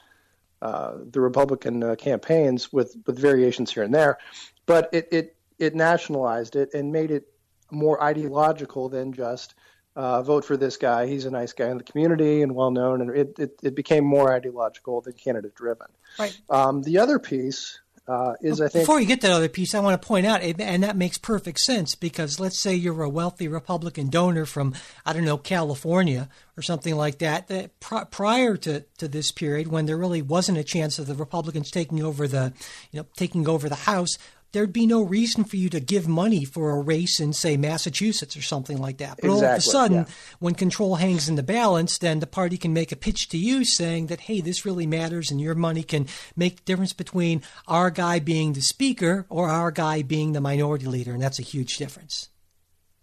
uh, 0.61 0.95
the 1.11 1.21
Republican 1.21 1.83
uh, 1.83 1.95
campaigns 1.95 2.73
with, 2.73 2.95
with 3.05 3.17
variations 3.19 3.71
here 3.71 3.83
and 3.83 3.93
there. 3.93 4.17
But 4.65 4.89
it, 4.91 5.07
it, 5.11 5.35
it 5.59 5.75
nationalized 5.75 6.55
it 6.55 6.73
and 6.73 6.91
made 6.91 7.11
it 7.11 7.27
more 7.71 8.01
ideological 8.03 8.89
than 8.89 9.13
just 9.13 9.53
uh, 9.95 10.21
vote 10.21 10.43
for 10.43 10.57
this 10.57 10.77
guy. 10.77 11.07
He's 11.07 11.25
a 11.25 11.31
nice 11.31 11.53
guy 11.53 11.69
in 11.69 11.77
the 11.77 11.83
community 11.83 12.41
and 12.41 12.53
well 12.53 12.71
known. 12.71 13.01
And 13.01 13.15
it, 13.15 13.39
it, 13.39 13.59
it 13.63 13.75
became 13.75 14.03
more 14.03 14.33
ideological 14.33 15.01
than 15.01 15.13
candidate 15.13 15.55
driven. 15.55 15.87
Right. 16.19 16.37
Um, 16.49 16.81
the 16.81 16.97
other 16.97 17.19
piece 17.19 17.79
uh, 18.07 18.33
is 18.39 18.61
I 18.61 18.67
think 18.67 18.83
Before 18.83 18.99
you 18.99 19.07
get 19.07 19.21
that 19.21 19.31
other 19.31 19.49
piece, 19.49 19.73
I 19.73 19.79
want 19.79 19.99
to 19.99 20.07
point 20.07 20.27
out, 20.27 20.41
and 20.41 20.83
that 20.83 20.95
makes 20.95 21.17
perfect 21.17 21.59
sense 21.59 21.95
because 21.95 22.39
let's 22.39 22.59
say 22.59 22.75
you're 22.75 23.01
a 23.01 23.09
wealthy 23.09 23.47
Republican 23.47 24.09
donor 24.09 24.45
from, 24.45 24.75
I 25.05 25.13
don't 25.13 25.25
know, 25.25 25.37
California 25.37 26.29
or 26.55 26.61
something 26.61 26.95
like 26.95 27.17
that. 27.19 27.47
that 27.47 27.79
pr- 27.79 28.05
prior 28.11 28.57
to, 28.57 28.81
to 28.99 29.07
this 29.07 29.31
period, 29.31 29.69
when 29.69 29.87
there 29.87 29.97
really 29.97 30.21
wasn't 30.21 30.59
a 30.59 30.63
chance 30.63 30.99
of 30.99 31.07
the 31.07 31.15
Republicans 31.15 31.71
taking 31.71 32.03
over 32.03 32.27
the, 32.27 32.53
you 32.91 32.99
know, 32.99 33.07
taking 33.17 33.47
over 33.47 33.67
the 33.67 33.75
House, 33.75 34.17
there'd 34.55 34.71
be 34.71 34.87
no 34.87 35.01
reason 35.01 35.43
for 35.43 35.57
you 35.57 35.69
to 35.69 35.81
give 35.81 36.07
money 36.07 36.45
for 36.45 36.71
a 36.71 36.81
race 36.81 37.19
in, 37.19 37.33
say, 37.33 37.57
Massachusetts 37.57 38.37
or 38.37 38.41
something 38.41 38.77
like 38.77 38.99
that. 38.99 39.19
But 39.19 39.29
all 39.29 39.43
of 39.43 39.57
a 39.57 39.59
sudden, 39.59 39.97
yeah. 39.97 40.05
when 40.39 40.55
control 40.55 40.95
hangs 40.95 41.27
in 41.27 41.35
the 41.35 41.43
balance, 41.43 41.97
then 41.97 42.21
the 42.21 42.25
party 42.25 42.57
can 42.57 42.71
make 42.71 42.93
a 42.93 42.95
pitch 42.95 43.27
to 43.29 43.37
you 43.37 43.65
saying 43.65 44.07
that, 44.07 44.21
hey, 44.21 44.39
this 44.39 44.65
really 44.65 44.87
matters 44.87 45.29
and 45.29 45.41
your 45.41 45.55
money 45.55 45.83
can 45.83 46.07
make 46.37 46.55
the 46.55 46.63
difference 46.63 46.93
between 46.93 47.41
our 47.67 47.91
guy 47.91 48.19
being 48.19 48.53
the 48.53 48.61
speaker 48.61 49.25
or 49.27 49.49
our 49.49 49.71
guy 49.71 50.01
being 50.03 50.31
the 50.31 50.39
minority 50.39 50.85
leader. 50.85 51.11
And 51.11 51.21
that's 51.21 51.37
a 51.37 51.43
huge 51.43 51.75
difference. 51.75 52.29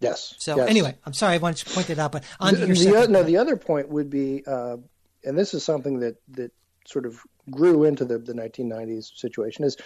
Yes. 0.00 0.34
So 0.38 0.56
yes. 0.56 0.70
anyway, 0.70 0.96
I'm 1.04 1.12
sorry 1.12 1.34
I 1.34 1.38
wanted 1.38 1.66
to 1.66 1.74
point 1.74 1.88
that 1.88 1.98
out, 1.98 2.12
but 2.12 2.24
on 2.40 2.54
the, 2.54 2.66
your 2.66 2.74
the, 2.74 3.08
no, 3.08 3.18
point. 3.18 3.26
the 3.26 3.36
other 3.36 3.58
point 3.58 3.90
would 3.90 4.08
be, 4.08 4.42
uh, 4.46 4.78
and 5.22 5.36
this 5.36 5.52
is 5.52 5.62
something 5.62 6.00
that 6.00 6.16
that 6.30 6.50
sort 6.86 7.04
of 7.04 7.20
grew 7.50 7.84
into 7.84 8.04
the, 8.04 8.18
the 8.18 8.32
1990s 8.32 9.16
situation 9.16 9.64
is, 9.64 9.76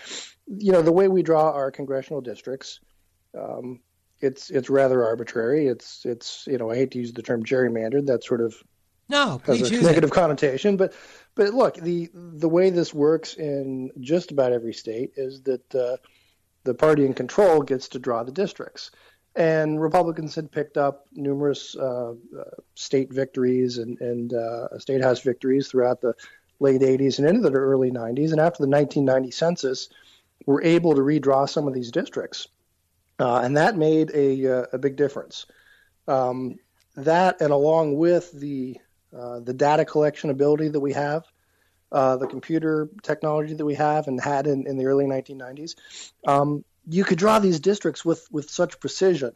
you 0.47 0.73
know, 0.73 0.83
the 0.83 0.93
way 0.93 1.09
we 1.09 1.23
draw 1.23 1.51
our 1.51 1.71
congressional 1.71 2.21
districts. 2.21 2.81
Um, 3.37 3.81
it's 4.21 4.51
it's 4.51 4.71
rather 4.71 5.05
arbitrary. 5.05 5.67
It's 5.67 6.07
it's 6.07 6.45
you 6.47 6.57
know 6.57 6.71
I 6.71 6.77
hate 6.77 6.93
to 6.93 6.99
use 6.99 7.13
the 7.13 7.23
term 7.23 7.45
gerrymandered. 7.45 8.07
That 8.07 8.25
sort 8.25 8.41
of 8.41 8.55
no, 9.09 9.41
has 9.45 9.71
a 9.71 9.83
negative 9.83 10.11
it. 10.11 10.15
connotation. 10.15 10.77
But 10.77 10.95
but 11.35 11.55
look, 11.55 11.77
the 11.77 12.09
the 12.15 12.49
way 12.49 12.71
this 12.71 12.95
works 12.95 13.35
in 13.35 13.91
just 14.01 14.31
about 14.33 14.53
every 14.53 14.73
state 14.73 15.13
is 15.17 15.43
that 15.43 15.75
uh, 15.75 15.97
the 16.65 16.75
party 16.75 17.05
in 17.05 17.15
control 17.15 17.63
gets 17.63 17.89
to 17.89 17.99
draw 17.99 18.23
the 18.25 18.33
districts. 18.33 18.91
And 19.35 19.81
Republicans 19.81 20.35
had 20.35 20.51
picked 20.51 20.79
up 20.79 21.07
numerous 21.13 21.77
uh, 21.77 22.13
uh, 22.13 22.45
state 22.75 23.13
victories 23.13 23.77
and, 23.77 24.01
and 24.01 24.33
uh, 24.33 24.79
state 24.79 25.03
house 25.03 25.21
victories 25.21 25.69
throughout 25.69 26.01
the 26.01 26.15
late 26.59 26.81
80s 26.81 27.19
and 27.19 27.29
into 27.29 27.49
the 27.49 27.57
early 27.57 27.91
90s. 27.91 28.33
And 28.33 28.41
after 28.41 28.63
the 28.63 28.71
1990 28.71 29.31
census, 29.31 29.89
were 30.47 30.63
able 30.63 30.95
to 30.95 31.01
redraw 31.01 31.49
some 31.49 31.67
of 31.67 31.75
these 31.75 31.91
districts. 31.91 32.49
Uh, 33.19 33.41
and 33.41 33.57
that 33.57 33.77
made 33.77 34.11
a, 34.15 34.61
uh, 34.61 34.67
a 34.73 34.79
big 34.79 34.97
difference. 34.97 35.47
Um, 36.07 36.59
that, 36.97 37.41
and 37.41 37.51
along 37.51 37.97
with 37.97 38.33
the 38.33 38.79
uh, 39.17 39.41
the 39.41 39.55
data 39.55 39.85
collection 39.85 40.31
ability 40.31 40.69
that 40.69 40.81
we 40.81 40.93
have, 40.93 41.25
uh, 41.93 42.17
the 42.17 42.27
computer 42.27 42.91
technology 43.03 43.55
that 43.55 43.65
we 43.65 43.75
have 43.75 44.09
and 44.09 44.21
had 44.21 44.47
in, 44.47 44.67
in 44.67 44.77
the 44.77 44.85
early 44.85 45.07
1990s, 45.07 45.77
um, 46.27 46.65
you 46.87 47.05
could 47.05 47.19
draw 47.19 47.39
these 47.39 47.61
districts 47.61 48.05
with, 48.05 48.27
with 48.31 48.51
such 48.51 48.79
precision 48.79 49.33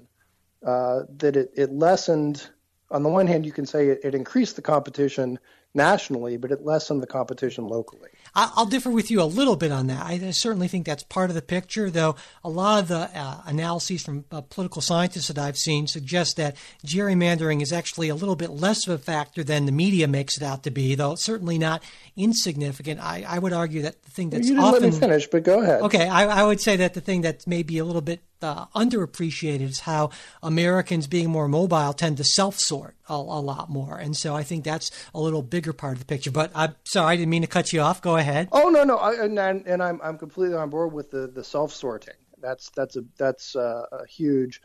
uh, 0.66 1.02
that 1.16 1.36
it, 1.36 1.52
it 1.56 1.72
lessened. 1.72 2.46
On 2.90 3.02
the 3.02 3.08
one 3.08 3.26
hand, 3.26 3.46
you 3.46 3.52
can 3.52 3.64
say 3.64 3.88
it, 3.88 4.00
it 4.04 4.14
increased 4.14 4.56
the 4.56 4.62
competition 4.62 5.38
nationally, 5.74 6.36
but 6.36 6.50
it 6.50 6.64
lessened 6.64 7.02
the 7.02 7.06
competition 7.06 7.66
locally. 7.66 8.08
I'll 8.34 8.66
differ 8.66 8.90
with 8.90 9.10
you 9.10 9.22
a 9.22 9.24
little 9.24 9.56
bit 9.56 9.72
on 9.72 9.88
that. 9.88 10.04
I 10.04 10.30
certainly 10.30 10.68
think 10.68 10.86
that's 10.86 11.02
part 11.02 11.30
of 11.30 11.34
the 11.34 11.42
picture, 11.42 11.90
though 11.90 12.14
a 12.44 12.48
lot 12.48 12.80
of 12.80 12.88
the 12.88 13.10
uh, 13.12 13.42
analyses 13.46 14.02
from 14.02 14.24
uh, 14.30 14.40
political 14.42 14.82
scientists 14.82 15.28
that 15.28 15.38
I've 15.38 15.56
seen 15.56 15.86
suggest 15.86 16.36
that 16.36 16.56
gerrymandering 16.86 17.60
is 17.60 17.72
actually 17.72 18.08
a 18.08 18.14
little 18.14 18.36
bit 18.36 18.50
less 18.50 18.86
of 18.86 18.94
a 18.94 18.98
factor 18.98 19.42
than 19.42 19.66
the 19.66 19.72
media 19.72 20.06
makes 20.06 20.36
it 20.36 20.42
out 20.42 20.62
to 20.64 20.70
be, 20.70 20.94
though 20.94 21.12
it's 21.12 21.24
certainly 21.24 21.58
not 21.58 21.82
insignificant. 22.16 23.00
I, 23.00 23.24
I 23.26 23.38
would 23.38 23.52
argue 23.52 23.82
that 23.82 24.02
the 24.02 24.10
thing 24.10 24.30
that's 24.30 24.48
you 24.48 24.54
didn't 24.54 24.64
often 24.64 24.82
let 24.82 24.92
me 24.92 24.98
finish, 24.98 25.26
but 25.26 25.42
go 25.42 25.60
ahead. 25.60 25.82
Okay, 25.82 26.08
I, 26.08 26.42
I 26.42 26.44
would 26.44 26.60
say 26.60 26.76
that 26.76 26.94
the 26.94 27.00
thing 27.00 27.22
that's 27.22 27.46
maybe 27.46 27.78
a 27.78 27.84
little 27.84 28.02
bit 28.02 28.20
uh, 28.42 28.66
underappreciated 28.75 29.62
is 29.62 29.80
how 29.80 30.11
Americans, 30.42 31.06
being 31.06 31.30
more 31.30 31.49
mobile, 31.49 31.92
tend 31.92 32.16
to 32.18 32.25
self-sort 32.25 32.97
a, 33.09 33.14
a 33.14 33.16
lot 33.40 33.70
more, 33.70 33.99
and 33.99 34.16
so 34.16 34.35
I 34.35 34.42
think 34.42 34.64
that's 34.64 34.90
a 35.14 35.20
little 35.20 35.42
bigger 35.42 35.73
part 35.73 35.94
of 35.94 35.99
the 36.00 36.04
picture. 36.04 36.30
But 36.30 36.50
I'm 36.54 36.75
sorry, 36.85 37.12
I 37.12 37.16
didn't 37.16 37.30
mean 37.30 37.42
to 37.42 37.49
cut 37.49 37.73
you 37.73 37.80
off. 37.80 38.02
Go 38.02 38.16
ahead. 38.16 38.49
Oh 38.52 38.68
no, 38.68 38.85
no, 38.85 38.97
I, 38.97 39.25
and, 39.25 39.38
and 39.38 39.82
I'm 39.82 40.00
I'm 40.02 40.18
completely 40.18 40.56
on 40.56 40.70
board 40.70 40.92
with 40.92 41.11
the, 41.11 41.26
the 41.26 41.44
self 41.44 41.73
sorting. 41.73 42.14
That's 42.40 42.70
that's 42.70 42.97
a 42.97 43.04
that's 43.18 43.56
uh, 43.56 43.87
a 43.92 44.06
huge, 44.06 44.62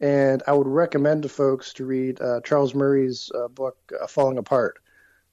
and 0.00 0.42
I 0.46 0.52
would 0.52 0.66
recommend 0.66 1.22
to 1.22 1.28
folks 1.28 1.72
to 1.74 1.84
read 1.84 2.20
uh, 2.20 2.40
Charles 2.42 2.74
Murray's 2.74 3.30
uh, 3.34 3.48
book 3.48 3.76
uh, 4.00 4.06
Falling 4.06 4.38
Apart. 4.38 4.78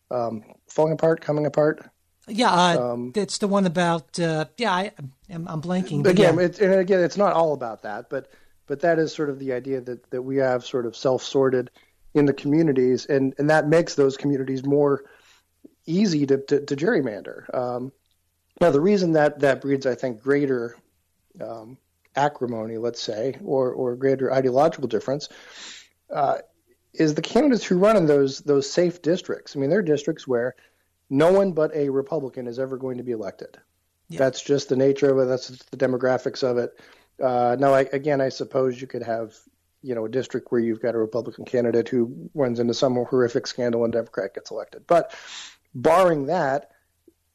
Um, 0.10 0.44
falling 0.68 0.92
apart, 0.92 1.22
coming 1.22 1.46
apart. 1.46 1.90
Yeah, 2.28 2.52
uh, 2.52 2.98
it's 3.16 3.40
the 3.40 3.48
one 3.48 3.66
about. 3.66 4.20
Uh, 4.20 4.46
yeah, 4.58 4.72
I, 4.72 4.92
I'm, 5.30 5.48
I'm 5.48 5.62
blanking. 5.62 6.06
Again, 6.06 6.38
yeah. 6.38 6.46
it's, 6.46 6.60
and 6.60 6.74
again, 6.74 7.00
it's 7.02 7.18
not 7.18 7.34
all 7.34 7.54
about 7.54 7.84
that, 7.84 8.10
but 8.10 8.30
but 8.68 8.82
that 8.82 9.00
is 9.00 9.14
sort 9.14 9.30
of 9.30 9.40
the 9.40 9.54
idea 9.54 9.82
that 9.82 10.10
that 10.12 10.22
we 10.22 10.38
have 10.38 10.66
sort 10.66 10.86
of 10.86 10.96
self 10.96 11.24
sorted 11.24 11.72
in 12.14 12.26
the 12.26 12.34
communities, 12.34 13.06
and 13.06 13.34
and 13.38 13.50
that 13.50 13.68
makes 13.68 13.96
those 13.96 14.18
communities 14.18 14.64
more 14.64 15.04
easy 15.86 16.26
to, 16.28 16.38
to, 16.38 16.66
to 16.66 16.76
gerrymander. 16.76 17.54
Um, 17.54 17.92
now, 18.60 18.70
the 18.70 18.82
reason 18.82 19.14
that 19.14 19.40
that 19.40 19.62
breeds, 19.62 19.86
I 19.86 19.96
think, 19.96 20.22
greater 20.22 20.78
um, 21.40 21.78
acrimony, 22.16 22.78
let's 22.78 23.02
say, 23.02 23.38
or 23.44 23.72
or 23.72 23.96
greater 23.96 24.32
ideological 24.32 24.88
difference, 24.88 25.30
uh, 26.14 26.38
is 26.94 27.16
the 27.16 27.22
candidates 27.22 27.64
who 27.64 27.78
run 27.78 27.98
in 27.98 28.06
those 28.06 28.42
those 28.42 28.70
safe 28.70 29.02
districts. 29.02 29.56
I 29.56 29.60
mean, 29.60 29.70
they're 29.70 29.82
districts 29.82 30.28
where 30.28 30.56
no 31.12 31.32
one 31.32 31.52
but 31.52 31.76
a 31.76 31.90
Republican 31.90 32.48
is 32.48 32.58
ever 32.58 32.78
going 32.78 32.98
to 32.98 33.04
be 33.04 33.12
elected. 33.12 33.60
That's 34.10 34.42
just 34.42 34.70
the 34.70 34.76
nature 34.76 35.12
of 35.12 35.20
it. 35.20 35.30
That's 35.30 35.48
the 35.48 35.78
demographics 35.78 36.44
of 36.44 36.58
it. 36.58 36.80
Uh, 37.22 37.56
now, 37.60 37.74
I, 37.74 37.82
again, 37.94 38.20
I 38.20 38.30
suppose 38.30 38.82
you 38.82 38.88
could 38.88 39.04
have, 39.04 39.36
you 39.82 39.96
know, 39.96 40.06
a 40.06 40.10
district 40.10 40.52
where 40.52 40.62
you've 40.62 40.82
got 40.82 40.96
a 40.96 40.98
Republican 40.98 41.46
candidate 41.46 41.88
who 41.88 42.30
runs 42.34 42.60
into 42.60 42.74
some 42.74 42.96
horrific 42.96 43.48
scandal 43.48 43.84
and 43.84 43.94
Democrat 43.94 44.34
gets 44.34 44.52
elected. 44.52 44.86
But 44.88 45.14
barring 45.74 46.26
that, 46.28 46.72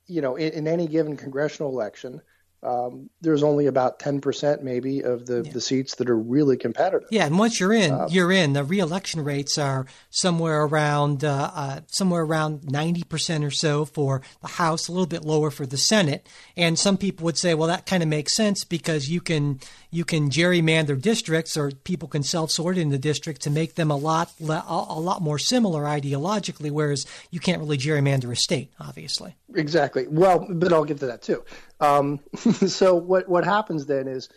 you 0.07 0.21
know, 0.21 0.37
in, 0.37 0.53
in 0.53 0.69
any 0.69 0.87
given 0.87 1.17
congressional 1.17 1.71
election, 1.71 2.21
um, 2.63 3.11
there's 3.21 3.43
only 3.43 3.67
about 3.67 3.99
10% 3.99 4.63
maybe 4.63 5.03
of 5.03 5.27
the, 5.27 5.43
the 5.43 5.61
seats 5.61 5.97
that 5.97 6.11
are 6.11 6.19
really 6.19 6.57
competitive. 6.57 7.09
Yeah, 7.11 7.27
and 7.27 7.39
once 7.39 7.61
you're 7.61 7.73
in, 7.73 7.93
Uh, 7.93 8.09
you're 8.11 8.33
in. 8.33 8.55
The 8.55 8.65
reelection 8.65 9.23
rates 9.23 9.59
are 9.59 9.87
somewhere 10.11 10.63
around 10.63 11.25
uh, 11.25 11.51
uh, 11.55 11.81
somewhere 11.87 12.23
around 12.23 12.65
ninety 12.65 13.03
percent 13.05 13.45
or 13.45 13.51
so 13.51 13.85
for 13.85 14.23
the 14.41 14.49
House, 14.49 14.89
a 14.89 14.93
little 14.93 15.07
bit 15.07 15.25
lower 15.25 15.51
for 15.51 15.67
the 15.67 15.77
Senate. 15.77 16.27
And 16.57 16.79
some 16.79 16.97
people 16.97 17.25
would 17.25 17.39
say, 17.39 17.55
well, 17.55 17.69
that 17.69 17.87
kind 17.87 18.03
of 18.03 18.09
makes 18.09 18.35
sense 18.35 18.65
because 18.65 19.09
you 19.09 19.21
can 19.21 19.61
you 19.97 20.05
can 20.05 20.29
gerrymander 20.29 21.01
districts, 21.01 21.57
or 21.57 21.71
people 21.71 22.07
can 22.07 22.23
self-sort 22.23 22.77
in 22.77 22.91
the 22.91 22.99
district 22.99 23.41
to 23.41 23.51
make 23.51 23.77
them 23.77 23.91
a 23.91 23.97
lot 23.97 24.31
le- 24.39 24.65
a, 24.69 25.01
lot 25.01 25.23
more 25.23 25.39
similar 25.39 25.85
ideologically. 25.85 26.71
Whereas 26.71 27.07
you 27.31 27.41
can't 27.41 27.61
really 27.61 27.79
gerrymander 27.79 28.31
a 28.31 28.37
state, 28.37 28.71
obviously. 28.79 29.37
Exactly. 29.55 30.07
Well, 30.07 30.47
but 30.51 30.71
I'll 30.71 30.85
get 30.85 30.99
to 31.01 31.07
that 31.07 31.23
too. 31.23 31.43
Um, 31.81 32.21
so 32.67 32.95
what 32.95 33.27
what 33.27 33.45
happens 33.45 33.87
then 33.87 34.07
is 34.07 34.29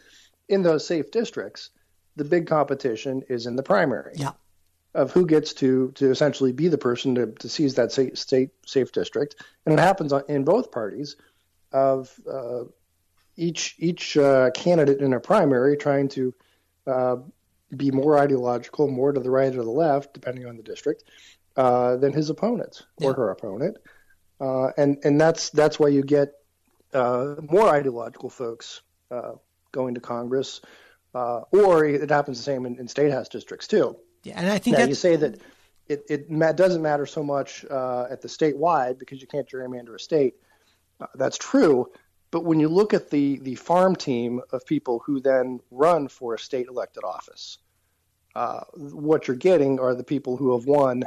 in 0.48 0.63
those 0.63 0.88
safe 0.88 1.12
districts, 1.12 1.72
the 2.16 2.24
big 2.24 2.48
competition 2.48 3.24
is 3.28 3.46
in 3.46 3.58
the 3.58 3.63
primary 3.63 4.13
Yeah. 4.16 4.32
of 4.96 5.12
who 5.12 5.25
gets 5.25 5.54
to 5.56 5.92
to 5.96 6.10
essentially 6.10 6.54
be 6.54 6.70
the 6.70 6.78
person 6.78 7.16
to, 7.16 7.25
to 7.34 7.50
seize 7.50 7.75
that 7.75 7.92
safe, 7.92 8.18
state 8.18 8.51
safe 8.66 8.94
district, 8.94 9.36
and 9.66 9.74
it 9.74 9.80
happens 9.80 10.13
in 10.30 10.46
both 10.46 10.72
parties 10.72 11.18
of 11.74 12.18
uh, 12.32 12.63
each 13.39 13.75
each 13.79 14.17
uh, 14.17 14.51
candidate 14.51 15.00
in 15.00 15.13
a 15.13 15.19
primary 15.19 15.77
trying 15.77 16.10
to 16.10 16.34
uh, 16.86 17.15
be 17.75 17.89
more 17.91 18.17
ideological, 18.19 18.88
more 18.88 19.12
to 19.12 19.19
the 19.19 19.29
right 19.29 19.55
or 19.55 19.63
the 19.63 19.69
left, 19.69 20.13
depending 20.13 20.46
on 20.46 20.58
the 20.58 20.63
district, 20.63 21.03
uh, 21.55 21.96
than 21.98 22.12
his 22.13 22.29
opponent 22.29 22.81
or 23.01 23.12
Yeah. 23.12 23.15
her 23.15 23.29
opponent, 23.31 23.77
uh, 24.41 24.67
and 24.77 24.98
and 25.03 25.19
that's 25.19 25.50
that's 25.51 25.79
why 25.79 25.88
you 25.88 26.03
get 26.03 26.34
uh, 26.93 27.36
more 27.50 27.69
ideological 27.69 28.29
folks 28.29 28.81
uh, 29.12 29.34
going 29.72 29.93
to 29.96 30.01
Congress, 30.01 30.62
uh, 31.15 31.41
or 31.51 31.86
it 31.86 32.10
happens 32.10 32.38
the 32.38 32.43
same 32.43 32.65
in, 32.65 32.77
in 32.79 32.88
state 32.88 33.12
house 33.12 33.29
districts 33.29 33.67
too. 33.67 33.96
Yeah, 34.24 34.34
and 34.39 34.50
I 34.50 34.58
think 34.58 34.77
Now 34.77 34.84
you 34.84 34.96
say 34.96 35.15
that 35.15 35.39
it, 35.88 36.03
it 36.10 36.29
ma- 36.29 36.51
doesn't 36.51 36.81
matter 36.81 37.05
so 37.05 37.24
much 37.24 37.65
uh, 37.69 38.08
at 38.10 38.22
the 38.22 38.27
statewide 38.27 39.00
because 39.00 39.22
you 39.22 39.27
can't 39.27 39.48
gerrymander 39.48 39.96
a 39.96 40.00
state. 40.00 40.36
Uh, 41.00 41.05
that's 41.15 41.38
true, 41.38 41.89
but 42.32 42.46
when 42.46 42.60
you 42.60 42.70
look 42.70 42.94
at 42.94 43.10
the 43.10 43.40
the 43.40 43.56
farm 43.56 43.96
team 43.96 44.42
of 44.52 44.66
people 44.66 45.00
who 45.06 45.20
then 45.20 45.60
run 45.72 46.08
for 46.08 46.36
a 46.36 46.40
state 46.40 46.68
elected 46.68 47.04
office, 47.04 47.58
uh, 48.36 48.62
what 48.76 49.28
you're 49.28 49.38
getting 49.38 49.80
are 49.80 49.96
the 49.96 50.04
people 50.04 50.38
who 50.38 50.56
have 50.56 50.66
won 50.66 51.04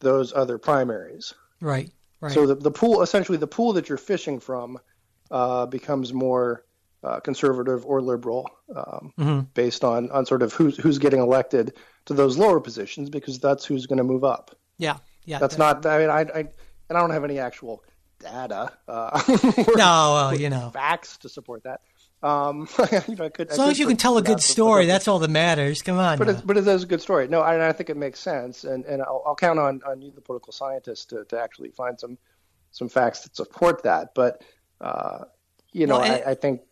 those 0.00 0.32
other 0.32 0.58
primaries. 0.58 1.34
right. 1.60 1.90
Right. 2.18 2.32
So 2.32 2.46
the, 2.46 2.54
the 2.54 2.70
pool, 2.70 3.02
essentially, 3.02 3.36
the 3.36 3.46
pool 3.46 3.74
that 3.74 3.90
you're 3.90 3.98
fishing 3.98 4.40
from, 4.40 4.78
uh, 5.30 5.66
becomes 5.66 6.14
more 6.14 6.64
uh, 7.04 7.20
conservative 7.20 7.84
or 7.84 8.00
liberal, 8.00 8.48
um, 8.74 9.48
based 9.52 9.84
on 9.84 10.10
on 10.10 10.24
sort 10.24 10.42
of 10.42 10.54
who's 10.54 10.78
who's 10.78 10.98
getting 10.98 11.20
elected 11.20 11.74
to 12.06 12.14
those 12.14 12.38
lower 12.38 12.58
positions, 12.58 13.10
because 13.10 13.38
that's 13.38 13.66
who's 13.66 13.86
going 13.86 13.98
to 13.98 14.04
move 14.04 14.24
up. 14.24 14.56
yeah. 14.78 14.96
Yeah. 15.26 15.40
That's 15.40 15.58
not. 15.58 15.84
I 15.84 15.98
mean, 15.98 16.08
I, 16.08 16.20
I 16.20 16.38
and 16.88 16.96
I 16.96 17.00
don't 17.00 17.10
have 17.10 17.24
any 17.24 17.38
actual 17.38 17.82
data, 18.30 18.72
uh, 18.88 19.22
or 19.68 19.76
No, 19.76 20.12
well, 20.14 20.34
you 20.38 20.50
know. 20.50 20.70
facts 20.70 21.16
to 21.18 21.28
support 21.28 21.64
that. 21.64 21.80
Um, 22.22 22.68
you 23.08 23.14
know, 23.16 23.26
I 23.26 23.28
could, 23.28 23.48
As 23.50 23.58
long 23.58 23.70
as 23.70 23.78
you 23.78 23.86
can 23.86 23.96
tell 23.96 24.16
a 24.18 24.22
good 24.22 24.40
story, 24.40 24.86
that's 24.86 25.06
all 25.06 25.18
that 25.20 25.30
matters. 25.30 25.82
Come 25.82 25.98
on. 25.98 26.18
but 26.18 26.26
now. 26.26 26.32
it's, 26.32 26.42
but 26.42 26.56
it 26.56 26.66
is 26.66 26.82
a 26.82 26.86
good 26.86 27.00
story. 27.02 27.28
No, 27.28 27.40
I, 27.40 27.68
I 27.68 27.72
think 27.72 27.90
it 27.90 27.96
makes 27.96 28.18
sense, 28.20 28.64
and 28.64 28.84
and 28.86 29.02
I'll, 29.02 29.22
I'll 29.26 29.36
count 29.36 29.58
on 29.58 29.82
on 29.86 30.00
you, 30.02 30.10
the 30.12 30.20
political 30.22 30.52
scientist, 30.52 31.10
to, 31.10 31.24
to 31.26 31.40
actually 31.40 31.70
find 31.70 32.00
some 32.00 32.16
some 32.72 32.88
facts 32.88 33.20
that 33.20 33.36
support 33.36 33.82
that. 33.84 34.14
But 34.14 34.42
uh, 34.80 35.24
you 35.72 35.86
know, 35.86 35.98
Well, 36.00 36.10
I, 36.26 36.30
I 36.30 36.34
think 36.34 36.62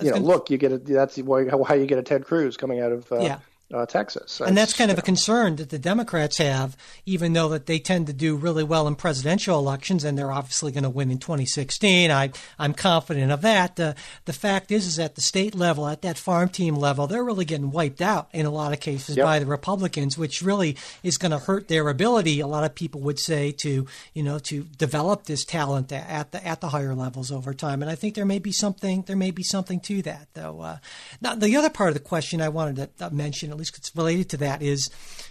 you 0.00 0.06
know, 0.06 0.12
gonna- 0.16 0.24
look, 0.26 0.50
you 0.50 0.58
get 0.58 0.72
a 0.72 0.78
that's 0.78 1.16
why 1.18 1.48
how 1.48 1.74
you 1.74 1.86
get 1.86 1.98
a 1.98 2.02
Ted 2.02 2.24
Cruz 2.24 2.56
coming 2.56 2.80
out 2.80 2.92
of 2.92 3.10
uh, 3.12 3.20
Yeah. 3.20 3.38
Uh, 3.72 3.86
Texas. 3.86 4.38
That's, 4.38 4.48
and 4.48 4.56
that's 4.56 4.72
kind 4.72 4.90
of 4.90 4.98
a 4.98 5.02
concern 5.02 5.56
that 5.56 5.70
the 5.70 5.78
Democrats 5.78 6.38
have, 6.38 6.76
even 7.06 7.32
though 7.32 7.48
that 7.50 7.66
they 7.66 7.78
tend 7.78 8.06
to 8.08 8.12
do 8.12 8.36
really 8.36 8.64
well 8.64 8.86
in 8.86 8.94
presidential 8.94 9.58
elections, 9.58 10.04
and 10.04 10.18
they're 10.18 10.32
obviously 10.32 10.72
going 10.72 10.84
to 10.84 10.90
win 10.90 11.10
in 11.10 11.18
2016. 11.18 12.10
I, 12.10 12.30
I'm 12.58 12.74
confident 12.74 13.32
of 13.32 13.42
that. 13.42 13.78
Uh, 13.80 13.94
the 14.24 14.32
fact 14.32 14.70
is, 14.70 14.86
is 14.86 14.98
at 14.98 15.14
the 15.14 15.20
state 15.20 15.54
level, 15.54 15.86
at 15.86 16.02
that 16.02 16.18
farm 16.18 16.48
team 16.48 16.74
level, 16.74 17.06
they're 17.06 17.24
really 17.24 17.44
getting 17.44 17.70
wiped 17.70 18.00
out 18.00 18.28
in 18.32 18.46
a 18.46 18.50
lot 18.50 18.72
of 18.72 18.80
cases 18.80 19.16
yep. 19.16 19.24
by 19.24 19.38
the 19.38 19.46
Republicans, 19.46 20.18
which 20.18 20.42
really 20.42 20.76
is 21.02 21.18
going 21.18 21.32
to 21.32 21.38
hurt 21.38 21.68
their 21.68 21.88
ability. 21.88 22.40
A 22.40 22.46
lot 22.46 22.64
of 22.64 22.74
people 22.74 23.00
would 23.02 23.18
say 23.18 23.52
to, 23.52 23.86
you 24.14 24.22
know, 24.22 24.38
to 24.40 24.64
develop 24.76 25.24
this 25.24 25.44
talent 25.44 25.92
at 25.92 26.32
the 26.32 26.46
at 26.46 26.60
the 26.60 26.68
higher 26.68 26.94
levels 26.94 27.32
over 27.32 27.54
time. 27.54 27.82
And 27.82 27.90
I 27.90 27.94
think 27.94 28.14
there 28.14 28.24
may 28.24 28.38
be 28.38 28.52
something 28.52 29.02
there 29.02 29.16
may 29.16 29.30
be 29.30 29.42
something 29.42 29.80
to 29.80 30.02
that, 30.02 30.28
though. 30.34 30.60
Uh, 30.60 30.78
now, 31.20 31.34
the 31.34 31.56
other 31.56 31.70
part 31.70 31.88
of 31.88 31.94
the 31.94 32.00
question 32.00 32.40
I 32.40 32.48
wanted 32.48 32.90
to 32.98 33.10
mention 33.10 33.50
at 33.50 33.61
least 33.62 33.78
it's 33.78 33.94
related 33.96 34.28
to 34.30 34.36
that, 34.38 34.62
is 34.62 34.90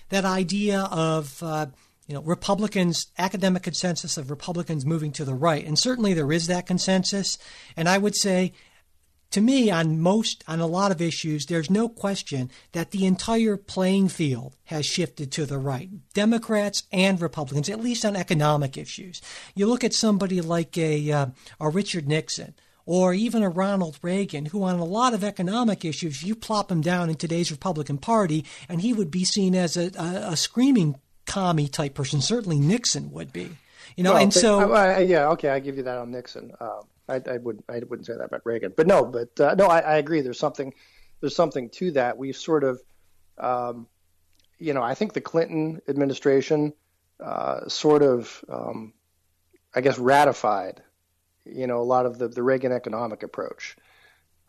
that 0.09 0.25
idea 0.25 0.87
of 0.91 1.41
uh, 1.43 1.67
you 2.07 2.15
know 2.15 2.21
Republicans 2.21 3.07
academic 3.17 3.63
consensus 3.63 4.17
of 4.17 4.31
Republicans 4.31 4.85
moving 4.85 5.11
to 5.13 5.25
the 5.25 5.33
right, 5.33 5.65
and 5.65 5.77
certainly 5.77 6.13
there 6.13 6.31
is 6.31 6.47
that 6.47 6.65
consensus. 6.65 7.37
And 7.75 7.89
I 7.89 7.97
would 7.97 8.15
say, 8.15 8.53
to 9.31 9.41
me, 9.41 9.69
on 9.69 9.99
most 9.99 10.43
on 10.47 10.59
a 10.59 10.65
lot 10.65 10.91
of 10.91 11.01
issues, 11.01 11.45
there's 11.45 11.69
no 11.69 11.89
question 11.89 12.49
that 12.71 12.91
the 12.91 13.05
entire 13.05 13.57
playing 13.57 14.07
field 14.07 14.55
has 14.65 14.85
shifted 14.85 15.31
to 15.33 15.45
the 15.45 15.57
right, 15.57 15.89
Democrats 16.13 16.83
and 16.91 17.21
Republicans, 17.21 17.69
at 17.69 17.81
least 17.81 18.05
on 18.05 18.15
economic 18.15 18.77
issues. 18.77 19.21
You 19.55 19.67
look 19.67 19.83
at 19.83 19.93
somebody 19.93 20.39
like 20.41 20.77
a 20.77 21.11
uh, 21.11 21.25
a 21.59 21.69
Richard 21.69 22.07
Nixon 22.07 22.55
or 22.85 23.13
even 23.13 23.43
a 23.43 23.49
Ronald 23.49 23.97
Reagan, 24.01 24.47
who 24.47 24.63
on 24.63 24.79
a 24.79 24.85
lot 24.85 25.13
of 25.13 25.23
economic 25.23 25.85
issues, 25.85 26.23
you 26.23 26.35
plop 26.35 26.71
him 26.71 26.81
down 26.81 27.09
in 27.09 27.15
today's 27.15 27.51
Republican 27.51 27.97
Party, 27.97 28.45
and 28.67 28.81
he 28.81 28.93
would 28.93 29.11
be 29.11 29.25
seen 29.25 29.55
as 29.55 29.77
a, 29.77 29.91
a, 29.97 30.31
a 30.31 30.37
screaming 30.37 30.99
commie 31.25 31.67
type 31.67 31.93
person. 31.93 32.21
Certainly 32.21 32.59
Nixon 32.59 33.11
would 33.11 33.31
be. 33.31 33.57
You 33.95 34.03
know, 34.03 34.13
well, 34.13 34.23
and 34.23 34.33
so 34.33 34.73
I, 34.73 34.93
I, 34.93 34.99
yeah, 34.99 35.29
okay, 35.29 35.49
I 35.49 35.59
give 35.59 35.77
you 35.77 35.83
that 35.83 35.97
on 35.97 36.11
Nixon. 36.11 36.53
Um, 36.59 36.81
I, 37.09 37.21
I 37.29 37.37
would 37.37 37.61
I 37.67 37.79
wouldn't 37.79 38.05
say 38.05 38.13
that 38.13 38.23
about 38.23 38.41
Reagan, 38.45 38.73
but 38.75 38.87
no, 38.87 39.03
but 39.05 39.39
uh, 39.39 39.55
no, 39.55 39.67
I, 39.67 39.79
I, 39.79 39.97
agree. 39.97 40.21
There's 40.21 40.39
something 40.39 40.73
there's 41.19 41.35
something 41.35 41.69
to 41.71 41.91
that. 41.91 42.17
We've 42.17 42.35
sort 42.35 42.63
of, 42.63 42.81
um, 43.37 43.87
you 44.59 44.73
know, 44.73 44.81
I 44.81 44.95
think 44.95 45.13
the 45.13 45.21
Clinton 45.21 45.81
administration 45.89 46.73
uh, 47.19 47.67
sort 47.67 48.01
of, 48.01 48.43
um, 48.49 48.93
I 49.75 49.81
guess, 49.81 49.99
ratified 49.99 50.81
you 51.45 51.67
know, 51.67 51.79
a 51.79 51.83
lot 51.83 52.05
of 52.05 52.17
the, 52.17 52.27
the 52.27 52.43
Reagan 52.43 52.71
economic 52.71 53.23
approach. 53.23 53.75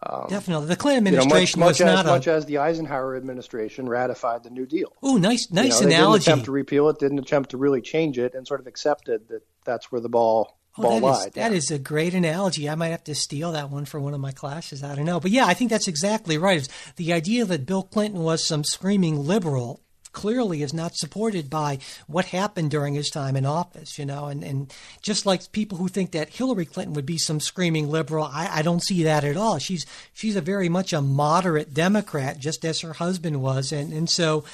Um, 0.04 0.26
Definitely, 0.28 0.66
the 0.66 0.76
Clinton 0.76 1.06
administration 1.06 1.61
you 1.61 1.64
know, 1.64 1.70
much, 1.70 1.80
much 1.80 1.87
was 1.87 1.88
as, 1.88 2.04
not 2.04 2.06
much 2.06 2.28
as 2.28 2.46
the 2.46 2.58
Eisenhower 2.58 3.16
administration 3.16 3.88
ratified 3.88 4.42
the 4.42 4.50
New 4.50 4.66
Deal. 4.66 4.92
Oh, 5.00 5.16
nice, 5.16 5.49
nice 5.52 5.80
you 5.80 5.87
know, 5.87 5.94
analogy. 5.94 6.25
Didn't 6.25 6.32
attempt 6.32 6.44
to 6.46 6.52
repeal 6.52 6.88
it, 6.88 6.99
didn't 6.99 7.18
attempt 7.20 7.50
to 7.50 7.56
really 7.56 7.80
change 7.80 8.18
it, 8.18 8.34
and 8.34 8.46
sort 8.46 8.61
of 8.61 8.66
accepted 8.66 9.28
that 9.28 9.42
that's 9.64 9.92
where 9.92 10.00
the 10.00 10.08
ball 10.08 10.58
oh, 10.76 10.82
ball 10.82 11.00
that 11.00 11.06
lied. 11.06 11.28
Is, 11.28 11.34
that 11.34 11.52
is 11.52 11.70
a 11.70 11.78
great 11.78 12.14
analogy. 12.14 12.68
I 12.68 12.75
might 12.75 12.88
have 12.88 13.04
to 13.04 13.14
steal 13.14 13.52
that 13.52 13.70
one 13.70 13.84
for 13.84 14.00
one 14.00 14.12
of 14.12 14.20
my 14.20 14.32
classes. 14.32 14.82
I 14.82 14.96
don't 14.96 15.04
know, 15.04 15.20
but 15.20 15.30
yeah, 15.30 15.46
I 15.46 15.54
think 15.54 15.70
that's 15.70 15.88
exactly 15.88 16.37
right. 16.37 16.66
The 16.96 17.12
idea 17.12 17.44
that 17.44 17.64
Bill 17.64 17.84
Clinton 17.84 18.22
was 18.22 18.44
some 18.44 18.64
screaming 18.64 19.25
liberal 19.25 19.82
clearly 20.12 20.62
is 20.62 20.73
not 20.73 20.97
supported 20.97 21.49
by 21.50 21.78
what 22.07 22.26
happened 22.26 22.71
during 22.71 22.95
his 22.95 23.11
time 23.11 23.37
in 23.37 23.47
office, 23.47 23.99
you 23.99 24.07
know, 24.07 24.26
and, 24.26 24.45
and 24.45 24.73
just 25.00 25.26
like 25.26 25.50
people 25.52 25.78
who 25.78 25.88
think 25.88 26.12
that 26.12 26.31
Hillary 26.31 26.66
Clinton 26.66 26.95
would 26.95 27.07
be 27.07 27.19
some 27.19 27.40
screaming 27.40 27.88
liberal, 27.88 28.25
I, 28.25 28.49
I 28.52 28.62
don't 28.62 28.83
see 28.83 29.02
that 29.04 29.25
at 29.25 29.37
all. 29.37 29.59
She's 29.59 29.87
she's 30.12 30.37
a 30.37 30.40
very 30.40 30.69
much 30.69 30.92
a 30.92 31.00
moderate 31.00 31.75
Democrat, 31.75 32.38
just 32.38 32.64
as 32.64 32.81
her 32.81 32.95
husband 32.95 33.42
was, 33.42 33.73
and, 33.73 33.92
and 33.92 34.09
so 34.09 34.45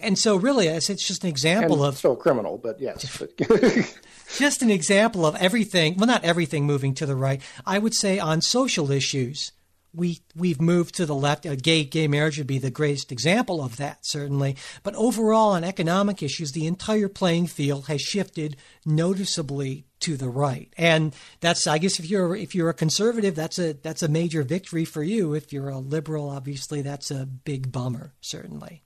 and 0.00 0.18
so 0.18 0.36
really 0.36 0.66
it's, 0.66 0.90
it's 0.90 1.06
just 1.06 1.24
an 1.24 1.30
example 1.30 1.84
and 1.84 1.92
of 1.92 1.98
so 1.98 2.16
criminal, 2.16 2.58
but 2.58 2.80
yes. 2.80 3.22
just 4.36 4.62
an 4.62 4.70
example 4.70 5.26
of 5.26 5.36
everything 5.36 5.96
well 5.96 6.06
not 6.06 6.24
everything 6.24 6.64
moving 6.64 6.94
to 6.94 7.06
the 7.06 7.16
right. 7.16 7.40
I 7.66 7.78
would 7.78 7.94
say 7.94 8.18
on 8.18 8.40
social 8.40 8.90
issues 8.90 9.52
we 9.94 10.20
we've 10.34 10.60
moved 10.60 10.94
to 10.96 11.06
the 11.06 11.14
left. 11.14 11.46
Uh, 11.46 11.54
gay 11.54 11.84
gay 11.84 12.08
marriage 12.08 12.38
would 12.38 12.46
be 12.46 12.58
the 12.58 12.70
greatest 12.70 13.12
example 13.12 13.62
of 13.62 13.76
that, 13.76 13.98
certainly. 14.02 14.56
But 14.82 14.94
overall, 14.94 15.50
on 15.50 15.64
economic 15.64 16.22
issues, 16.22 16.52
the 16.52 16.66
entire 16.66 17.08
playing 17.08 17.48
field 17.48 17.86
has 17.86 18.00
shifted 18.00 18.56
noticeably 18.86 19.84
to 20.00 20.16
the 20.16 20.28
right, 20.28 20.72
and 20.76 21.14
that's 21.40 21.66
I 21.66 21.78
guess 21.78 21.98
if 21.98 22.08
you're 22.08 22.34
if 22.34 22.54
you're 22.54 22.70
a 22.70 22.74
conservative, 22.74 23.34
that's 23.34 23.58
a 23.58 23.74
that's 23.74 24.02
a 24.02 24.08
major 24.08 24.42
victory 24.42 24.84
for 24.84 25.02
you. 25.02 25.34
If 25.34 25.52
you're 25.52 25.68
a 25.68 25.78
liberal, 25.78 26.30
obviously, 26.30 26.82
that's 26.82 27.10
a 27.10 27.26
big 27.26 27.70
bummer, 27.70 28.14
certainly. 28.20 28.82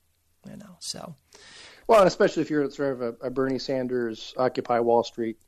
You 0.48 0.56
know, 0.56 0.76
so. 0.80 1.14
Well, 1.88 2.00
and 2.00 2.08
especially 2.08 2.42
if 2.42 2.50
you're 2.50 2.68
sort 2.70 2.92
of 2.94 3.00
a, 3.00 3.26
a 3.26 3.30
Bernie 3.30 3.60
Sanders, 3.60 4.34
Occupy 4.36 4.80
Wall 4.80 5.04
Street 5.04 5.38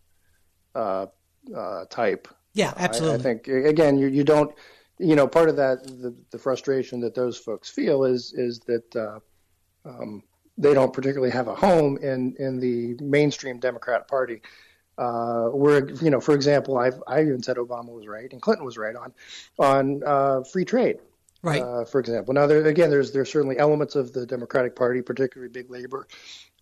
uh, 0.75 1.07
uh, 1.55 1.85
type. 1.91 2.29
Yeah, 2.55 2.73
absolutely. 2.77 3.17
I, 3.17 3.19
I 3.19 3.23
think 3.23 3.49
again, 3.49 3.99
you 3.99 4.07
you 4.07 4.25
don't 4.25 4.55
you 4.99 5.17
know, 5.17 5.27
part 5.27 5.49
of 5.49 5.57
that, 5.57 5.85
the, 5.85 6.15
the 6.31 6.39
frustration 6.39 7.01
that 7.01 7.15
those 7.15 7.37
folks 7.37 7.71
feel 7.71 8.05
is 8.05 8.33
is 8.33 8.61
that 8.61 8.97
uh, 8.97 9.21
um, 9.85 10.23
they 10.57 10.75
don't 10.75 10.93
particularly 10.93 11.33
have 11.33 11.49
a 11.49 11.55
home 11.55 11.97
in 11.99 12.35
in 12.39 12.59
the 12.59 12.97
mainstream 13.03 13.59
Democrat 13.59 14.09
Party. 14.09 14.43
Uh, 14.97 15.51
where 15.51 15.89
you 16.03 16.11
know, 16.11 16.21
for 16.21 16.35
example, 16.35 16.77
I've 16.77 17.01
I 17.07 17.21
even 17.23 17.43
said 17.43 17.57
Obama 17.57 17.91
was 17.91 18.09
right 18.09 18.33
and 18.33 18.43
Clinton 18.43 18.65
was 18.65 18.77
right 18.77 18.97
on 18.97 19.15
on 19.59 20.03
uh, 20.05 20.43
free 20.43 20.65
trade. 20.65 20.99
Right. 21.41 21.63
Uh, 21.63 21.85
for 21.85 22.01
example, 22.01 22.35
now 22.35 22.49
there 22.49 22.67
again, 22.67 22.91
there's 22.91 23.13
there's 23.13 23.31
certainly 23.31 23.59
elements 23.59 23.95
of 23.95 24.13
the 24.13 24.27
Democratic 24.27 24.75
Party, 24.75 25.03
particularly 25.03 25.51
big 25.51 25.71
labor, 25.71 26.09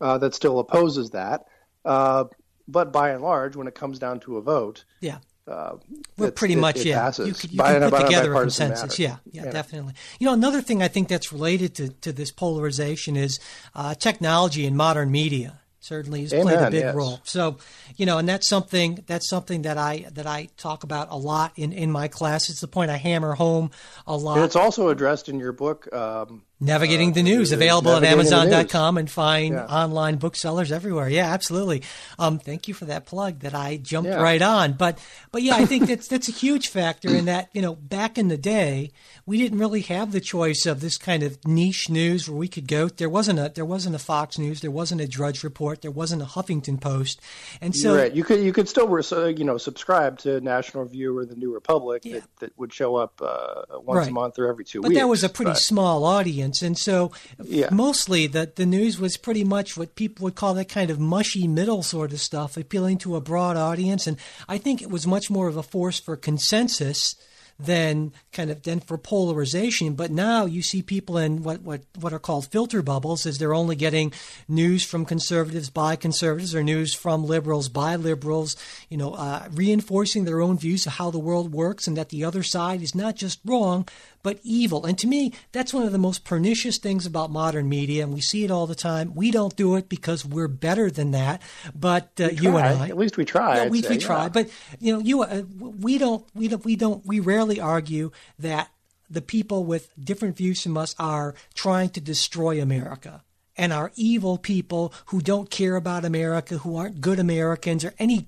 uh, 0.02 0.18
that 0.18 0.34
still 0.34 0.58
opposes 0.58 1.10
that. 1.10 1.46
Uh, 1.86 2.24
but 2.68 2.92
by 2.92 3.10
and 3.10 3.22
large, 3.22 3.56
when 3.56 3.68
it 3.68 3.74
comes 3.74 3.98
down 3.98 4.20
to 4.20 4.36
a 4.36 4.42
vote, 4.42 4.84
yeah, 5.00 5.18
uh, 5.48 5.76
well, 6.18 6.30
pretty 6.32 6.54
it, 6.54 6.58
much, 6.58 6.78
it 6.78 6.86
yeah. 6.86 7.00
Passes. 7.00 7.28
You 7.28 7.34
could, 7.34 7.52
you 7.52 7.62
could 7.62 7.90
put 7.92 8.06
together 8.06 8.34
a 8.34 8.40
consensus. 8.40 8.98
Yeah, 8.98 9.16
yeah, 9.30 9.44
yeah, 9.44 9.50
definitely. 9.50 9.94
You 10.18 10.26
know, 10.26 10.32
another 10.32 10.60
thing 10.60 10.82
I 10.82 10.88
think 10.88 11.08
that's 11.08 11.32
related 11.32 11.74
to, 11.76 11.88
to 11.88 12.12
this 12.12 12.32
polarization 12.32 13.16
is 13.16 13.38
uh, 13.74 13.94
technology 13.94 14.66
and 14.66 14.76
modern 14.76 15.10
media 15.10 15.60
certainly 15.86 16.22
has 16.22 16.34
Amen, 16.34 16.46
played 16.46 16.58
a 16.58 16.70
big 16.70 16.80
yes. 16.80 16.94
role. 16.94 17.20
So, 17.22 17.58
you 17.96 18.06
know, 18.06 18.18
and 18.18 18.28
that's 18.28 18.48
something 18.48 19.04
that's 19.06 19.28
something 19.28 19.62
that 19.62 19.78
I 19.78 20.06
that 20.12 20.26
I 20.26 20.48
talk 20.56 20.82
about 20.82 21.08
a 21.10 21.16
lot 21.16 21.52
in 21.56 21.72
in 21.72 21.92
my 21.92 22.08
class. 22.08 22.50
It's 22.50 22.60
the 22.60 22.68
point 22.68 22.90
I 22.90 22.96
hammer 22.96 23.34
home 23.34 23.70
a 24.06 24.16
lot. 24.16 24.36
And 24.36 24.44
it's 24.44 24.56
also 24.56 24.88
addressed 24.88 25.28
in 25.28 25.38
your 25.38 25.52
book. 25.52 25.92
Um, 25.94 26.42
Navigating 26.58 27.10
uh, 27.10 27.14
the 27.14 27.22
News, 27.22 27.52
available 27.52 27.92
at 27.92 28.02
Amazon.com 28.02 28.96
and 28.96 29.10
find 29.10 29.52
yeah. 29.52 29.66
online 29.66 30.16
booksellers 30.16 30.72
everywhere. 30.72 31.06
Yeah, 31.06 31.26
absolutely. 31.26 31.82
Um, 32.18 32.38
thank 32.38 32.66
you 32.66 32.72
for 32.72 32.86
that 32.86 33.04
plug 33.04 33.40
that 33.40 33.54
I 33.54 33.76
jumped 33.76 34.08
yeah. 34.08 34.22
right 34.22 34.40
on. 34.40 34.72
But 34.72 34.98
but 35.32 35.42
yeah, 35.42 35.56
I 35.56 35.66
think 35.66 35.86
that's 35.86 36.08
that's 36.16 36.30
a 36.30 36.32
huge 36.32 36.68
factor 36.68 37.14
in 37.14 37.26
that, 37.26 37.50
you 37.52 37.60
know, 37.60 37.74
back 37.74 38.16
in 38.16 38.28
the 38.28 38.38
day, 38.38 38.90
we 39.26 39.36
didn't 39.36 39.58
really 39.58 39.82
have 39.82 40.12
the 40.12 40.20
choice 40.20 40.64
of 40.64 40.80
this 40.80 40.96
kind 40.96 41.22
of 41.22 41.36
niche 41.46 41.90
news 41.90 42.26
where 42.26 42.38
we 42.38 42.48
could 42.48 42.66
go. 42.66 42.88
There 42.88 43.10
wasn't 43.10 43.38
a 43.38 43.52
there 43.54 43.66
wasn't 43.66 43.94
a 43.94 43.98
Fox 43.98 44.38
News, 44.38 44.62
there 44.62 44.70
wasn't 44.70 45.02
a 45.02 45.06
Drudge 45.06 45.44
Report, 45.44 45.82
there 45.82 45.90
wasn't 45.90 46.22
a 46.22 46.24
Huffington 46.26 46.80
Post, 46.80 47.20
and 47.60 47.76
so 47.76 47.98
right. 47.98 48.14
you 48.14 48.24
could 48.24 48.40
you 48.40 48.54
could 48.54 48.66
still 48.66 48.86
you 49.28 49.44
know 49.44 49.58
subscribe 49.58 50.18
to 50.20 50.40
National 50.40 50.84
Review 50.84 51.18
or 51.18 51.26
the 51.26 51.36
New 51.36 51.52
Republic 51.52 52.02
yeah. 52.06 52.14
that, 52.14 52.36
that 52.38 52.58
would 52.58 52.72
show 52.72 52.96
up 52.96 53.20
uh, 53.20 53.78
once 53.82 53.98
right. 53.98 54.08
a 54.08 54.12
month 54.12 54.38
or 54.38 54.48
every 54.48 54.64
two 54.64 54.80
but 54.80 54.88
weeks. 54.88 54.98
But 54.98 55.02
that 55.02 55.08
was 55.08 55.22
a 55.22 55.28
pretty 55.28 55.50
but... 55.50 55.58
small 55.58 56.04
audience 56.04 56.45
audience. 56.46 56.62
And 56.62 56.78
so 56.78 57.12
yeah. 57.42 57.68
mostly 57.72 58.26
the, 58.26 58.50
the 58.54 58.66
news 58.66 58.98
was 58.98 59.16
pretty 59.16 59.44
much 59.44 59.76
what 59.76 59.94
people 59.94 60.24
would 60.24 60.34
call 60.34 60.54
that 60.54 60.68
kind 60.68 60.90
of 60.90 60.98
mushy 60.98 61.48
middle 61.48 61.82
sort 61.82 62.12
of 62.12 62.20
stuff, 62.20 62.56
appealing 62.56 62.98
to 62.98 63.16
a 63.16 63.20
broad 63.20 63.56
audience. 63.56 64.06
And 64.06 64.16
I 64.48 64.58
think 64.58 64.82
it 64.82 64.90
was 64.90 65.06
much 65.06 65.30
more 65.30 65.48
of 65.48 65.56
a 65.56 65.62
force 65.62 66.00
for 66.00 66.16
consensus 66.16 67.16
than 67.58 68.12
kind 68.32 68.50
of 68.50 68.62
than 68.64 68.80
for 68.80 68.98
polarization. 68.98 69.94
But 69.94 70.10
now 70.10 70.44
you 70.44 70.62
see 70.62 70.82
people 70.82 71.16
in 71.16 71.42
what, 71.42 71.62
what, 71.62 71.80
what 71.98 72.12
are 72.12 72.18
called 72.18 72.46
filter 72.52 72.82
bubbles, 72.82 73.24
is 73.24 73.38
they're 73.38 73.54
only 73.54 73.76
getting 73.76 74.12
news 74.46 74.84
from 74.84 75.06
conservatives 75.06 75.70
by 75.70 75.96
conservatives 75.96 76.54
or 76.54 76.62
news 76.62 76.92
from 76.92 77.24
liberals 77.24 77.70
by 77.70 77.96
liberals, 77.96 78.56
you 78.90 78.98
know, 78.98 79.14
uh, 79.14 79.48
reinforcing 79.52 80.26
their 80.26 80.42
own 80.42 80.58
views 80.58 80.86
of 80.86 80.92
how 80.92 81.10
the 81.10 81.18
world 81.18 81.52
works 81.52 81.86
and 81.86 81.96
that 81.96 82.10
the 82.10 82.24
other 82.24 82.42
side 82.42 82.82
is 82.82 82.94
not 82.94 83.16
just 83.16 83.40
wrong, 83.42 83.88
but 84.26 84.40
evil. 84.42 84.84
And 84.84 84.98
to 84.98 85.06
me, 85.06 85.32
that's 85.52 85.72
one 85.72 85.84
of 85.84 85.92
the 85.92 85.98
most 85.98 86.24
pernicious 86.24 86.78
things 86.78 87.06
about 87.06 87.30
modern 87.30 87.68
media, 87.68 88.02
and 88.02 88.12
we 88.12 88.20
see 88.20 88.42
it 88.42 88.50
all 88.50 88.66
the 88.66 88.74
time. 88.74 89.14
We 89.14 89.30
don't 89.30 89.54
do 89.54 89.76
it 89.76 89.88
because 89.88 90.24
we're 90.24 90.48
better 90.48 90.90
than 90.90 91.12
that, 91.12 91.40
but 91.76 92.10
uh, 92.18 92.30
you 92.30 92.56
and 92.56 92.66
I, 92.66 92.88
at 92.88 92.98
least 92.98 93.16
we 93.16 93.24
try. 93.24 93.58
Yeah, 93.58 93.68
we, 93.68 93.82
we 93.82 93.98
try, 93.98 94.24
yeah. 94.24 94.28
but 94.30 94.50
you 94.80 94.92
know, 94.92 94.98
you 94.98 95.22
uh, 95.22 95.42
we 95.60 95.96
don't, 95.98 96.26
we 96.34 96.48
don't, 96.48 96.64
we 96.64 96.74
don't, 96.74 97.06
we 97.06 97.20
rarely 97.20 97.60
argue 97.60 98.10
that 98.40 98.68
the 99.08 99.22
people 99.22 99.64
with 99.64 99.92
different 99.96 100.36
views 100.36 100.60
from 100.60 100.76
us 100.76 100.96
are 100.98 101.36
trying 101.54 101.90
to 101.90 102.00
destroy 102.00 102.60
America 102.60 103.22
and 103.56 103.72
are 103.72 103.92
evil 103.94 104.38
people 104.38 104.92
who 105.06 105.20
don't 105.20 105.50
care 105.50 105.76
about 105.76 106.04
America, 106.04 106.58
who 106.58 106.76
aren't 106.76 107.00
good 107.00 107.20
Americans, 107.20 107.84
or 107.84 107.94
any 108.00 108.26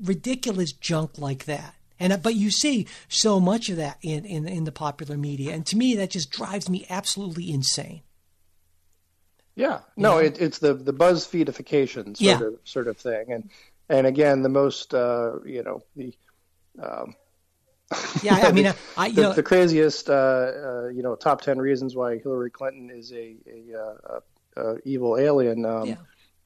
ridiculous 0.00 0.72
junk 0.72 1.18
like 1.18 1.44
that. 1.44 1.75
And 1.98 2.12
uh, 2.12 2.16
but 2.18 2.34
you 2.34 2.50
see 2.50 2.86
so 3.08 3.40
much 3.40 3.68
of 3.68 3.76
that 3.76 3.98
in, 4.02 4.24
in 4.24 4.46
in 4.48 4.64
the 4.64 4.72
popular 4.72 5.16
media, 5.16 5.54
and 5.54 5.64
to 5.66 5.76
me 5.76 5.94
that 5.96 6.10
just 6.10 6.30
drives 6.30 6.68
me 6.68 6.86
absolutely 6.90 7.50
insane. 7.50 8.02
Yeah, 9.54 9.80
no, 9.96 10.18
it, 10.18 10.38
it's 10.40 10.58
the 10.58 10.74
the 10.74 10.92
BuzzFeedification 10.92 12.16
sort 12.16 12.18
Yeah. 12.18 12.40
of 12.42 12.58
sort 12.64 12.88
of 12.88 12.98
thing, 12.98 13.32
and 13.32 13.50
and 13.88 14.06
again, 14.06 14.42
the 14.42 14.50
most 14.50 14.92
uh, 14.94 15.38
you 15.44 15.62
know 15.62 15.82
the 15.96 16.12
Yeah, 18.22 18.34
I 18.42 18.52
mean, 18.52 18.66
I, 18.66 18.74
I 18.96 19.06
you 19.06 19.14
the, 19.14 19.22
know, 19.22 19.32
the 19.32 19.42
craziest 19.42 20.10
uh, 20.10 20.12
uh, 20.12 20.88
you 20.88 21.02
know 21.02 21.14
top 21.14 21.40
ten 21.40 21.58
reasons 21.58 21.94
why 21.94 22.18
Hillary 22.18 22.50
Clinton 22.50 22.90
is 22.90 23.12
a 23.12 23.36
a, 23.46 23.78
uh, 23.78 24.20
uh, 24.56 24.74
evil 24.84 25.16
alien. 25.16 25.64
Um, 25.64 25.88
Yeah. 25.88 25.96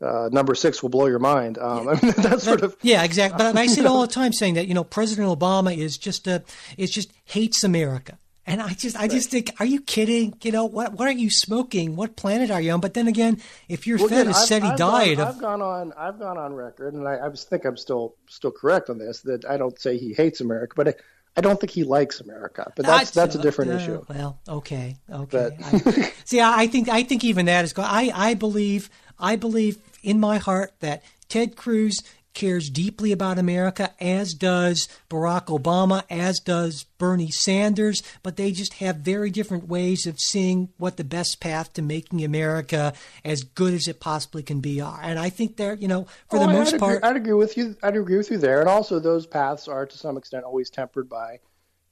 Uh, 0.02 0.28
number 0.32 0.54
six 0.54 0.82
will 0.82 0.88
blow 0.90 1.06
your 1.06 1.18
mind. 1.18 1.58
Um, 1.58 1.88
I 1.90 2.00
mean, 2.00 2.12
that's 2.16 2.44
sort 2.44 2.62
of 2.62 2.76
yeah, 2.82 3.02
exactly. 3.04 3.38
But 3.38 3.56
I 3.56 3.66
say 3.66 3.80
it 3.82 3.86
all 3.86 4.00
the 4.02 4.06
time, 4.12 4.32
saying 4.32 4.54
that 4.54 4.66
you 4.66 4.74
know 4.74 4.84
President 4.84 5.28
Obama 5.28 5.76
is 5.76 5.98
just 5.98 6.26
a 6.26 6.42
is 6.78 6.90
just 6.90 7.12
hates 7.26 7.64
America, 7.64 8.16
and 8.46 8.62
I 8.62 8.72
just 8.74 8.96
I 8.98 9.08
just 9.08 9.30
think, 9.30 9.50
are 9.60 9.66
you 9.66 9.80
kidding? 9.80 10.34
You 10.42 10.52
know 10.52 10.64
what? 10.64 10.94
What 10.94 11.06
are 11.08 11.12
you 11.12 11.30
smoking? 11.30 11.96
What 11.96 12.16
planet 12.16 12.50
are 12.50 12.60
you 12.60 12.72
on? 12.72 12.80
But 12.80 12.94
then 12.94 13.08
again, 13.08 13.40
if 13.68 13.86
you're 13.86 13.98
Well, 13.98 14.08
fed 14.08 14.20
again, 14.22 14.32
a 14.32 14.36
I've- 14.36 14.46
steady 14.46 14.66
I've 14.66 14.78
diet 14.78 15.18
gone, 15.18 15.28
of 15.28 15.34
I've 15.34 15.40
gone 15.40 15.62
on. 15.62 15.92
I've 15.96 16.18
gone 16.18 16.38
on 16.38 16.54
record, 16.54 16.94
and 16.94 17.06
I, 17.06 17.26
I 17.26 17.30
think 17.30 17.64
I'm 17.64 17.76
still 17.76 18.14
still 18.28 18.52
correct 18.52 18.88
on 18.90 18.98
this. 18.98 19.20
That 19.22 19.44
I 19.44 19.56
don't 19.56 19.78
say 19.78 19.98
he 19.98 20.14
hates 20.14 20.40
America, 20.40 20.72
but 20.76 20.88
I, 20.88 20.94
I 21.36 21.40
don't 21.42 21.60
think 21.60 21.70
he 21.72 21.84
likes 21.84 22.20
America. 22.20 22.72
But 22.74 22.86
that's 22.86 23.16
I- 23.16 23.20
that's 23.20 23.34
a 23.34 23.38
different 23.42 23.72
uh, 23.72 23.74
issue. 23.74 24.04
Well, 24.08 24.40
okay, 24.48 24.96
okay. 25.12 25.50
I, 25.62 26.12
see, 26.24 26.40
I, 26.40 26.62
I 26.62 26.66
think 26.68 26.88
I 26.88 27.02
think 27.02 27.22
even 27.22 27.44
that 27.46 27.64
is. 27.66 27.74
I 27.76 28.10
I 28.14 28.32
believe 28.34 28.88
I 29.18 29.36
believe 29.36 29.76
in 30.02 30.20
my 30.20 30.38
heart 30.38 30.72
that 30.80 31.02
Ted 31.28 31.56
Cruz 31.56 32.02
cares 32.32 32.70
deeply 32.70 33.10
about 33.10 33.38
America, 33.38 33.92
as 34.00 34.34
does 34.34 34.88
Barack 35.08 35.46
Obama, 35.46 36.04
as 36.08 36.38
does 36.38 36.84
Bernie 36.96 37.30
Sanders. 37.30 38.04
But 38.22 38.36
they 38.36 38.52
just 38.52 38.74
have 38.74 38.96
very 38.98 39.30
different 39.30 39.66
ways 39.66 40.06
of 40.06 40.18
seeing 40.20 40.68
what 40.78 40.96
the 40.96 41.02
best 41.04 41.40
path 41.40 41.72
to 41.72 41.82
making 41.82 42.22
America 42.24 42.92
as 43.24 43.42
good 43.42 43.74
as 43.74 43.88
it 43.88 43.98
possibly 43.98 44.44
can 44.44 44.60
be 44.60 44.80
are. 44.80 45.00
And 45.02 45.18
I 45.18 45.28
think 45.28 45.56
they're, 45.56 45.74
you 45.74 45.88
know, 45.88 46.06
for 46.30 46.36
Oh, 46.36 46.46
the 46.46 46.52
most 46.52 46.74
I'd 46.74 46.80
part, 46.80 46.98
agree, 46.98 47.10
I'd 47.10 47.16
agree 47.16 47.32
with 47.32 47.56
you. 47.56 47.76
I'd 47.82 47.96
agree 47.96 48.16
with 48.16 48.30
you 48.30 48.38
there. 48.38 48.60
And 48.60 48.68
also, 48.68 49.00
those 49.00 49.26
paths 49.26 49.66
are 49.66 49.84
to 49.84 49.98
some 49.98 50.16
extent 50.16 50.44
always 50.44 50.70
tempered 50.70 51.08
by 51.08 51.40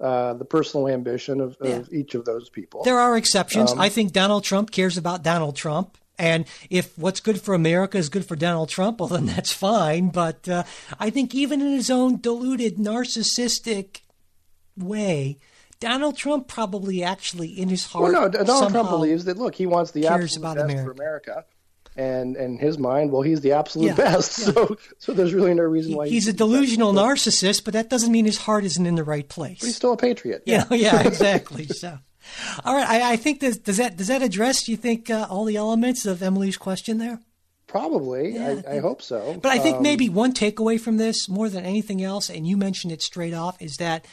uh, 0.00 0.34
the 0.34 0.44
personal 0.44 0.86
ambition 0.86 1.40
of, 1.40 1.56
of 1.60 1.92
each 1.92 2.14
of 2.14 2.24
those 2.24 2.48
people. 2.48 2.84
There 2.84 3.00
are 3.00 3.16
exceptions. 3.16 3.72
Um, 3.72 3.80
I 3.80 3.88
think 3.88 4.12
Donald 4.12 4.44
Trump 4.44 4.70
cares 4.70 4.96
about 4.96 5.24
Donald 5.24 5.56
Trump. 5.56 5.98
And 6.18 6.46
if 6.68 6.98
what's 6.98 7.20
good 7.20 7.40
for 7.40 7.54
America 7.54 7.96
is 7.96 8.08
good 8.08 8.26
for 8.26 8.34
Donald 8.36 8.68
Trump, 8.68 8.98
well, 9.00 9.08
then 9.08 9.26
that's 9.26 9.52
fine. 9.52 10.08
But 10.08 10.48
uh, 10.48 10.64
I 10.98 11.10
think 11.10 11.34
even 11.34 11.60
in 11.60 11.68
his 11.68 11.90
own 11.90 12.20
deluded, 12.20 12.76
narcissistic 12.76 14.00
way, 14.76 15.38
Donald 15.80 16.16
Trump 16.16 16.48
probably 16.48 17.04
actually 17.04 17.48
in 17.48 17.68
his 17.68 17.86
heart. 17.86 18.12
well, 18.12 18.12
no, 18.12 18.28
Donald 18.28 18.72
Trump 18.72 18.90
believes 18.90 19.24
that 19.26 19.38
look, 19.38 19.54
he 19.54 19.66
wants 19.66 19.92
the 19.92 20.08
absolute 20.08 20.42
best 20.42 20.58
America. 20.64 20.84
for 20.84 20.90
America. 20.90 21.44
And 21.96 22.36
in 22.36 22.58
his 22.58 22.78
mind, 22.78 23.10
well, 23.10 23.22
he's 23.22 23.40
the 23.40 23.52
absolute 23.52 23.86
Yeah, 23.88 23.94
best. 23.94 24.38
yeah. 24.46 24.52
So, 24.52 24.76
so 24.98 25.12
there's 25.12 25.34
really 25.34 25.54
no 25.54 25.64
reason 25.64 25.96
why 25.96 26.08
He's 26.08 26.26
he 26.26 26.30
a 26.30 26.32
delusional 26.32 26.92
narcissist, 26.92 27.64
but 27.64 27.74
that 27.74 27.90
doesn't 27.90 28.12
mean 28.12 28.24
his 28.24 28.38
heart 28.38 28.64
isn't 28.64 28.86
in 28.86 28.94
the 28.94 29.02
right 29.02 29.28
place. 29.28 29.62
He's 29.64 29.74
still 29.74 29.92
a 29.92 29.96
patriot. 29.96 30.42
You 30.46 30.58
know, 30.70 30.76
yeah, 30.76 31.02
exactly. 31.06 31.66
So, 31.66 31.98
all 32.64 32.74
right, 32.74 32.88
I, 32.88 33.12
I 33.12 33.16
think 33.16 33.40
this, 33.40 33.56
does 33.58 33.76
that 33.76 33.96
does 33.96 34.08
that 34.08 34.22
address? 34.22 34.64
Do 34.64 34.72
you 34.72 34.76
think 34.76 35.10
uh, 35.10 35.26
all 35.30 35.44
the 35.44 35.56
elements 35.56 36.06
of 36.06 36.22
Emilie's 36.22 36.56
question 36.56 36.98
there? 36.98 37.20
Probably. 37.66 38.38
I, 38.38 38.62
I 38.66 38.78
hope 38.78 39.02
so. 39.02 39.38
But 39.42 39.52
I 39.52 39.58
think 39.58 39.76
Um, 39.76 39.82
maybe 39.82 40.08
one 40.08 40.32
takeaway 40.32 40.80
from 40.80 40.96
this, 40.96 41.28
more 41.28 41.50
than 41.50 41.66
anything 41.66 42.02
else, 42.02 42.30
and 42.30 42.46
you 42.46 42.56
mentioned 42.56 42.92
it 42.92 43.02
straight 43.02 43.34
off, 43.34 43.60
is 43.60 43.76
that 43.76 44.06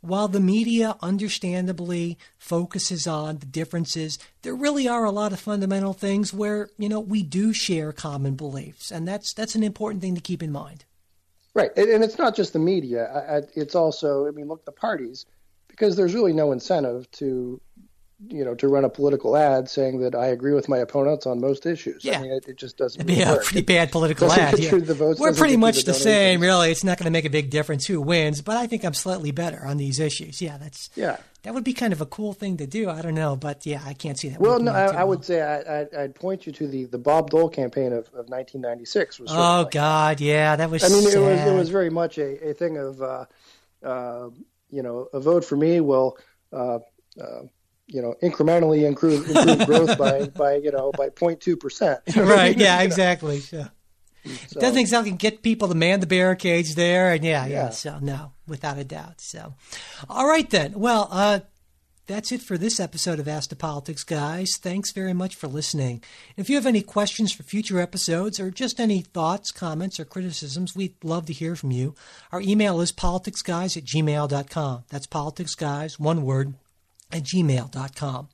while 0.00 0.28
the 0.28 0.40
media 0.40 0.96
understandably 1.02 2.16
focuses 2.38 3.06
on 3.06 3.38
the 3.38 3.46
differences, 3.46 4.18
there 4.42 4.54
really 4.54 4.88
are 4.88 5.04
a 5.04 5.10
lot 5.10 5.32
of 5.32 5.40
fundamental 5.40 5.92
things 5.92 6.32
where 6.32 6.70
you 6.78 6.88
know 6.88 7.00
we 7.00 7.22
do 7.22 7.52
share 7.52 7.92
common 7.92 8.34
beliefs, 8.34 8.90
and 8.90 9.06
that's 9.06 9.34
that's 9.34 9.54
an 9.54 9.62
important 9.62 10.02
thing 10.02 10.14
to 10.14 10.20
keep 10.20 10.42
in 10.42 10.52
mind. 10.52 10.84
Right, 11.52 11.70
and, 11.76 11.88
and 11.90 12.04
it's 12.04 12.16
not 12.16 12.36
just 12.36 12.52
the 12.52 12.60
media. 12.60 13.10
I, 13.12 13.38
I, 13.38 13.42
it's 13.56 13.74
also, 13.74 14.28
I 14.28 14.30
mean, 14.30 14.46
look, 14.46 14.64
the 14.64 14.70
parties, 14.70 15.26
because 15.80 15.96
there's 15.96 16.12
really 16.14 16.34
no 16.34 16.52
incentive 16.52 17.10
to, 17.12 17.58
you 18.28 18.44
know, 18.44 18.54
to 18.54 18.68
run 18.68 18.84
a 18.84 18.88
political 18.90 19.34
ad 19.34 19.66
saying 19.70 20.00
that 20.00 20.14
I 20.14 20.26
agree 20.26 20.52
with 20.52 20.68
my 20.68 20.76
opponents 20.76 21.26
on 21.26 21.40
most 21.40 21.64
issues. 21.64 22.04
Yeah. 22.04 22.18
I 22.18 22.22
mean, 22.22 22.32
it, 22.32 22.46
it 22.48 22.56
just 22.58 22.76
doesn't 22.76 23.00
It'd 23.00 23.06
be 23.06 23.14
really 23.14 23.24
a 23.30 23.32
work. 23.36 23.44
pretty 23.44 23.62
bad 23.62 23.90
political 23.90 24.30
ad. 24.30 24.58
yeah. 24.58 24.70
votes, 24.78 25.18
We're 25.18 25.32
pretty 25.32 25.56
much 25.56 25.84
the 25.84 25.92
the 25.92 25.94
same, 25.94 26.40
really. 26.42 26.70
It's 26.70 26.84
not 26.84 26.98
going 26.98 27.06
to 27.06 27.10
make 27.10 27.24
a 27.24 27.30
big 27.30 27.48
difference 27.48 27.86
who 27.86 27.98
wins, 27.98 28.42
but 28.42 28.58
I 28.58 28.66
think 28.66 28.84
I'm 28.84 28.92
slightly 28.92 29.30
better 29.30 29.64
on 29.64 29.78
these 29.78 29.98
issues. 29.98 30.42
Yeah, 30.42 30.58
that's 30.58 30.90
Yeah. 30.94 31.16
that 31.44 31.54
would 31.54 31.64
be 31.64 31.72
kind 31.72 31.94
of 31.94 32.02
a 32.02 32.06
cool 32.06 32.34
thing 32.34 32.58
to 32.58 32.66
do. 32.66 32.90
I 32.90 33.00
don't 33.00 33.14
know, 33.14 33.36
but 33.36 33.64
yeah, 33.64 33.80
I 33.86 33.94
can't 33.94 34.18
see 34.18 34.28
that. 34.28 34.38
Well, 34.38 34.60
no, 34.60 34.72
I, 34.72 34.82
I 34.82 34.92
well. 34.96 35.08
would 35.08 35.24
say 35.24 35.40
I, 35.40 35.86
I'd 36.02 36.14
point 36.14 36.46
you 36.46 36.52
to 36.52 36.66
the, 36.68 36.84
the 36.84 36.98
Bob 36.98 37.30
Dole 37.30 37.48
campaign 37.48 37.94
of, 37.94 38.04
of 38.08 38.28
1996. 38.28 39.18
Was 39.20 39.30
Oh 39.32 39.62
like- 39.62 39.70
God, 39.70 40.20
yeah, 40.20 40.56
that 40.56 40.68
was. 40.70 40.84
I 40.84 40.88
mean, 40.88 41.04
it 41.08 41.16
was 41.18 41.40
it 41.40 41.54
was 41.54 41.70
very 41.70 41.88
much 41.88 42.18
a, 42.18 42.50
a 42.50 42.52
thing 42.52 42.76
of, 42.76 43.00
uh, 43.00 43.24
uh, 43.82 44.28
you 44.70 44.82
know, 44.82 45.08
a 45.12 45.20
vote 45.20 45.44
for 45.44 45.56
me 45.56 45.80
will, 45.80 46.16
uh, 46.52 46.78
uh, 47.20 47.42
you 47.86 48.00
know, 48.00 48.14
incrementally 48.22 48.86
improve, 48.86 49.28
improve 49.28 49.66
growth 49.66 49.98
by, 49.98 50.26
by 50.36 50.56
you 50.56 50.70
know 50.70 50.92
by 50.96 51.08
0.2 51.08 51.58
percent. 51.58 52.00
right. 52.16 52.56
Yeah, 52.58 52.82
exactly. 52.82 53.42
Yeah. 53.52 53.68
Doesn't 54.52 54.78
exactly 54.78 55.12
get 55.12 55.42
people 55.42 55.68
to 55.68 55.74
man 55.74 56.00
the 56.00 56.06
barricades 56.06 56.74
there, 56.74 57.12
and 57.12 57.24
yeah, 57.24 57.46
yeah, 57.46 57.54
Yeah. 57.54 57.70
So 57.70 57.98
no, 58.00 58.32
without 58.46 58.76
a 58.78 58.84
doubt. 58.84 59.20
So, 59.20 59.54
all 60.10 60.26
right 60.26 60.48
then. 60.50 60.74
Well, 60.78 61.08
uh, 61.10 61.40
that's 62.10 62.32
it 62.32 62.42
for 62.42 62.58
this 62.58 62.80
episode 62.80 63.20
of 63.20 63.28
Ask 63.28 63.50
the 63.50 63.56
Politics, 63.56 64.02
guys. 64.02 64.56
Thanks 64.56 64.90
very 64.90 65.12
much 65.12 65.36
for 65.36 65.46
listening. 65.46 66.02
If 66.36 66.50
you 66.50 66.56
have 66.56 66.66
any 66.66 66.82
questions 66.82 67.30
for 67.32 67.44
future 67.44 67.78
episodes 67.78 68.40
or 68.40 68.50
just 68.50 68.80
any 68.80 69.02
thoughts, 69.02 69.52
comments, 69.52 70.00
or 70.00 70.04
criticisms, 70.04 70.74
we'd 70.74 70.96
love 71.04 71.26
to 71.26 71.32
hear 71.32 71.54
from 71.54 71.70
you. 71.70 71.94
Our 72.32 72.40
email 72.40 72.80
is 72.80 72.90
politicsguys 72.90 73.76
at 73.76 73.84
gmail.com. 73.84 74.84
That's 74.88 75.06
politicsguys, 75.06 76.00
one 76.00 76.22
word, 76.22 76.54
at 77.12 77.22
gmail.com. 77.22 78.28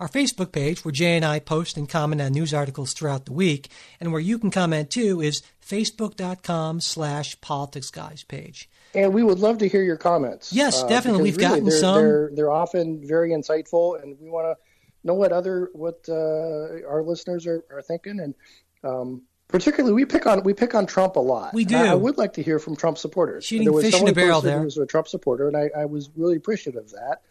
Our 0.00 0.08
Facebook 0.08 0.50
page, 0.50 0.82
where 0.82 0.92
Jay 0.92 1.14
and 1.14 1.24
I 1.24 1.38
post 1.38 1.76
and 1.76 1.86
comment 1.86 2.22
on 2.22 2.32
news 2.32 2.54
articles 2.54 2.94
throughout 2.94 3.26
the 3.26 3.34
week, 3.34 3.68
and 4.00 4.10
where 4.10 4.22
you 4.22 4.38
can 4.38 4.50
comment 4.50 4.90
too, 4.90 5.20
is 5.20 5.42
facebook.com 5.62 6.80
slash 6.80 7.38
politicsguys 7.40 8.26
page. 8.26 8.70
And 8.94 9.12
we 9.12 9.22
would 9.22 9.38
love 9.38 9.58
to 9.58 9.68
hear 9.68 9.82
your 9.82 9.96
comments. 9.96 10.52
Yes, 10.52 10.82
uh, 10.82 10.88
definitely. 10.88 11.24
We've 11.24 11.38
gotten 11.38 11.64
they're, 11.64 11.78
some. 11.78 11.94
They're, 11.96 12.30
they're 12.32 12.50
often 12.50 13.06
very 13.06 13.30
insightful, 13.30 14.02
and 14.02 14.16
we 14.20 14.30
want 14.30 14.46
to 14.46 14.56
know 15.04 15.14
what 15.14 15.32
other 15.32 15.70
what 15.72 16.04
uh, 16.08 16.86
our 16.88 17.02
listeners 17.02 17.46
are, 17.46 17.64
are 17.70 17.82
thinking. 17.82 18.20
And 18.20 18.34
um, 18.82 19.22
particularly, 19.48 19.94
we 19.94 20.04
pick 20.04 20.26
on 20.26 20.42
we 20.42 20.54
pick 20.54 20.74
on 20.74 20.86
Trump 20.86 21.16
a 21.16 21.20
lot. 21.20 21.54
We 21.54 21.64
do. 21.64 21.76
I, 21.76 21.88
I 21.88 21.94
would 21.94 22.16
like 22.16 22.34
to 22.34 22.42
hear 22.42 22.58
from 22.58 22.76
Trump 22.76 22.98
supporters. 22.98 23.44
Shooting 23.44 23.64
there 23.64 23.72
was 23.72 23.84
fish 23.84 23.94
in 23.94 23.98
someone 23.98 24.12
a 24.12 24.14
barrel 24.14 24.40
there. 24.40 24.58
Who 24.58 24.64
was 24.64 24.78
a 24.78 24.86
Trump 24.86 25.08
supporter, 25.08 25.48
and 25.48 25.56
I, 25.56 25.70
I 25.76 25.84
was 25.84 26.10
really 26.16 26.36
appreciative 26.36 26.82
of 26.82 26.90
that. 26.92 27.22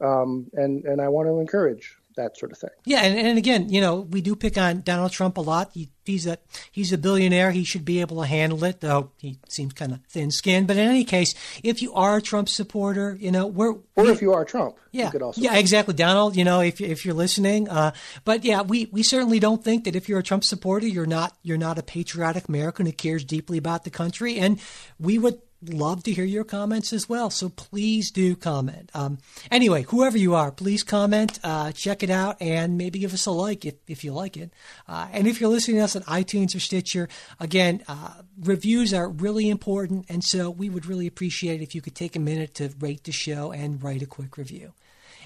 Um, 0.00 0.50
and 0.54 0.84
and 0.84 1.00
I 1.00 1.08
want 1.08 1.28
to 1.28 1.38
encourage 1.38 1.96
that 2.16 2.36
sort 2.36 2.52
of 2.52 2.58
thing. 2.58 2.70
Yeah, 2.84 3.02
and, 3.02 3.18
and 3.18 3.38
again, 3.38 3.68
you 3.68 3.80
know, 3.80 4.00
we 4.00 4.20
do 4.20 4.34
pick 4.34 4.58
on 4.58 4.80
Donald 4.82 5.12
Trump 5.12 5.36
a 5.36 5.40
lot. 5.40 5.70
He, 5.74 5.90
he's 6.04 6.26
a 6.26 6.38
he's 6.72 6.92
a 6.92 6.98
billionaire. 6.98 7.50
He 7.50 7.64
should 7.64 7.84
be 7.84 8.00
able 8.00 8.20
to 8.20 8.26
handle 8.26 8.64
it, 8.64 8.80
though 8.80 9.12
he 9.18 9.38
seems 9.48 9.72
kind 9.72 9.92
of 9.92 10.00
thin-skinned. 10.08 10.66
But 10.66 10.76
in 10.76 10.88
any 10.88 11.04
case, 11.04 11.34
if 11.62 11.80
you 11.82 11.94
are 11.94 12.16
a 12.16 12.22
Trump 12.22 12.48
supporter, 12.48 13.16
you 13.20 13.30
know, 13.30 13.46
we're 13.46 13.74
Or 13.94 14.06
if 14.10 14.20
you 14.20 14.32
are 14.32 14.44
Trump, 14.44 14.76
yeah, 14.92 15.06
you 15.06 15.10
could 15.12 15.22
also 15.22 15.40
yeah, 15.40 15.56
exactly, 15.56 15.94
Donald. 15.94 16.36
You 16.36 16.44
know, 16.44 16.60
if 16.60 16.80
if 16.80 17.04
you're 17.04 17.14
listening, 17.14 17.68
uh, 17.68 17.92
but 18.24 18.44
yeah, 18.44 18.62
we, 18.62 18.86
we 18.92 19.02
certainly 19.02 19.38
don't 19.38 19.62
think 19.62 19.84
that 19.84 19.94
if 19.94 20.08
you're 20.08 20.18
a 20.18 20.24
Trump 20.24 20.44
supporter, 20.44 20.86
you're 20.86 21.06
not 21.06 21.36
you're 21.42 21.58
not 21.58 21.78
a 21.78 21.82
patriotic 21.82 22.48
American 22.48 22.86
who 22.86 22.92
cares 22.92 23.24
deeply 23.24 23.58
about 23.58 23.84
the 23.84 23.90
country, 23.90 24.38
and 24.38 24.60
we 24.98 25.18
would 25.18 25.40
love 25.62 26.02
to 26.04 26.12
hear 26.12 26.24
your 26.24 26.44
comments 26.44 26.92
as 26.92 27.08
well. 27.08 27.30
So 27.30 27.48
please 27.48 28.10
do 28.10 28.36
comment. 28.36 28.90
Um, 28.94 29.18
anyway, 29.50 29.82
whoever 29.82 30.18
you 30.18 30.34
are, 30.34 30.50
please 30.50 30.82
comment, 30.82 31.38
uh, 31.42 31.72
check 31.72 32.02
it 32.02 32.10
out, 32.10 32.36
and 32.40 32.78
maybe 32.78 32.98
give 32.98 33.14
us 33.14 33.26
a 33.26 33.30
like 33.30 33.64
if 33.64 33.74
if 33.86 34.04
you 34.04 34.12
like 34.12 34.36
it. 34.36 34.52
Uh, 34.88 35.08
and 35.12 35.26
if 35.26 35.40
you're 35.40 35.50
listening 35.50 35.78
to 35.78 35.84
us 35.84 35.96
on 35.96 36.02
iTunes 36.02 36.54
or 36.54 36.60
Stitcher, 36.60 37.08
again, 37.40 37.82
uh, 37.88 38.14
reviews 38.42 38.92
are 38.92 39.08
really 39.08 39.48
important, 39.48 40.06
and 40.08 40.22
so 40.22 40.50
we 40.50 40.68
would 40.68 40.86
really 40.86 41.06
appreciate 41.06 41.60
it 41.60 41.64
if 41.64 41.74
you 41.74 41.80
could 41.80 41.94
take 41.94 42.16
a 42.16 42.20
minute 42.20 42.54
to 42.54 42.72
rate 42.80 43.04
the 43.04 43.12
show 43.12 43.52
and 43.52 43.82
write 43.82 44.02
a 44.02 44.06
quick 44.06 44.36
review. 44.36 44.72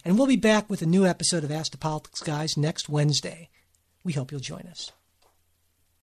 And 0.04 0.16
we'll 0.16 0.26
be 0.26 0.36
back 0.36 0.70
with 0.70 0.82
a 0.82 0.86
new 0.86 1.04
episode 1.04 1.44
of 1.44 1.50
Ask 1.50 1.72
the 1.72 1.78
Politics 1.78 2.20
Guys 2.22 2.56
next 2.56 2.88
Wednesday. 2.88 3.50
We 4.02 4.14
hope 4.14 4.32
you'll 4.32 4.40
join 4.40 4.66
us. 4.70 4.92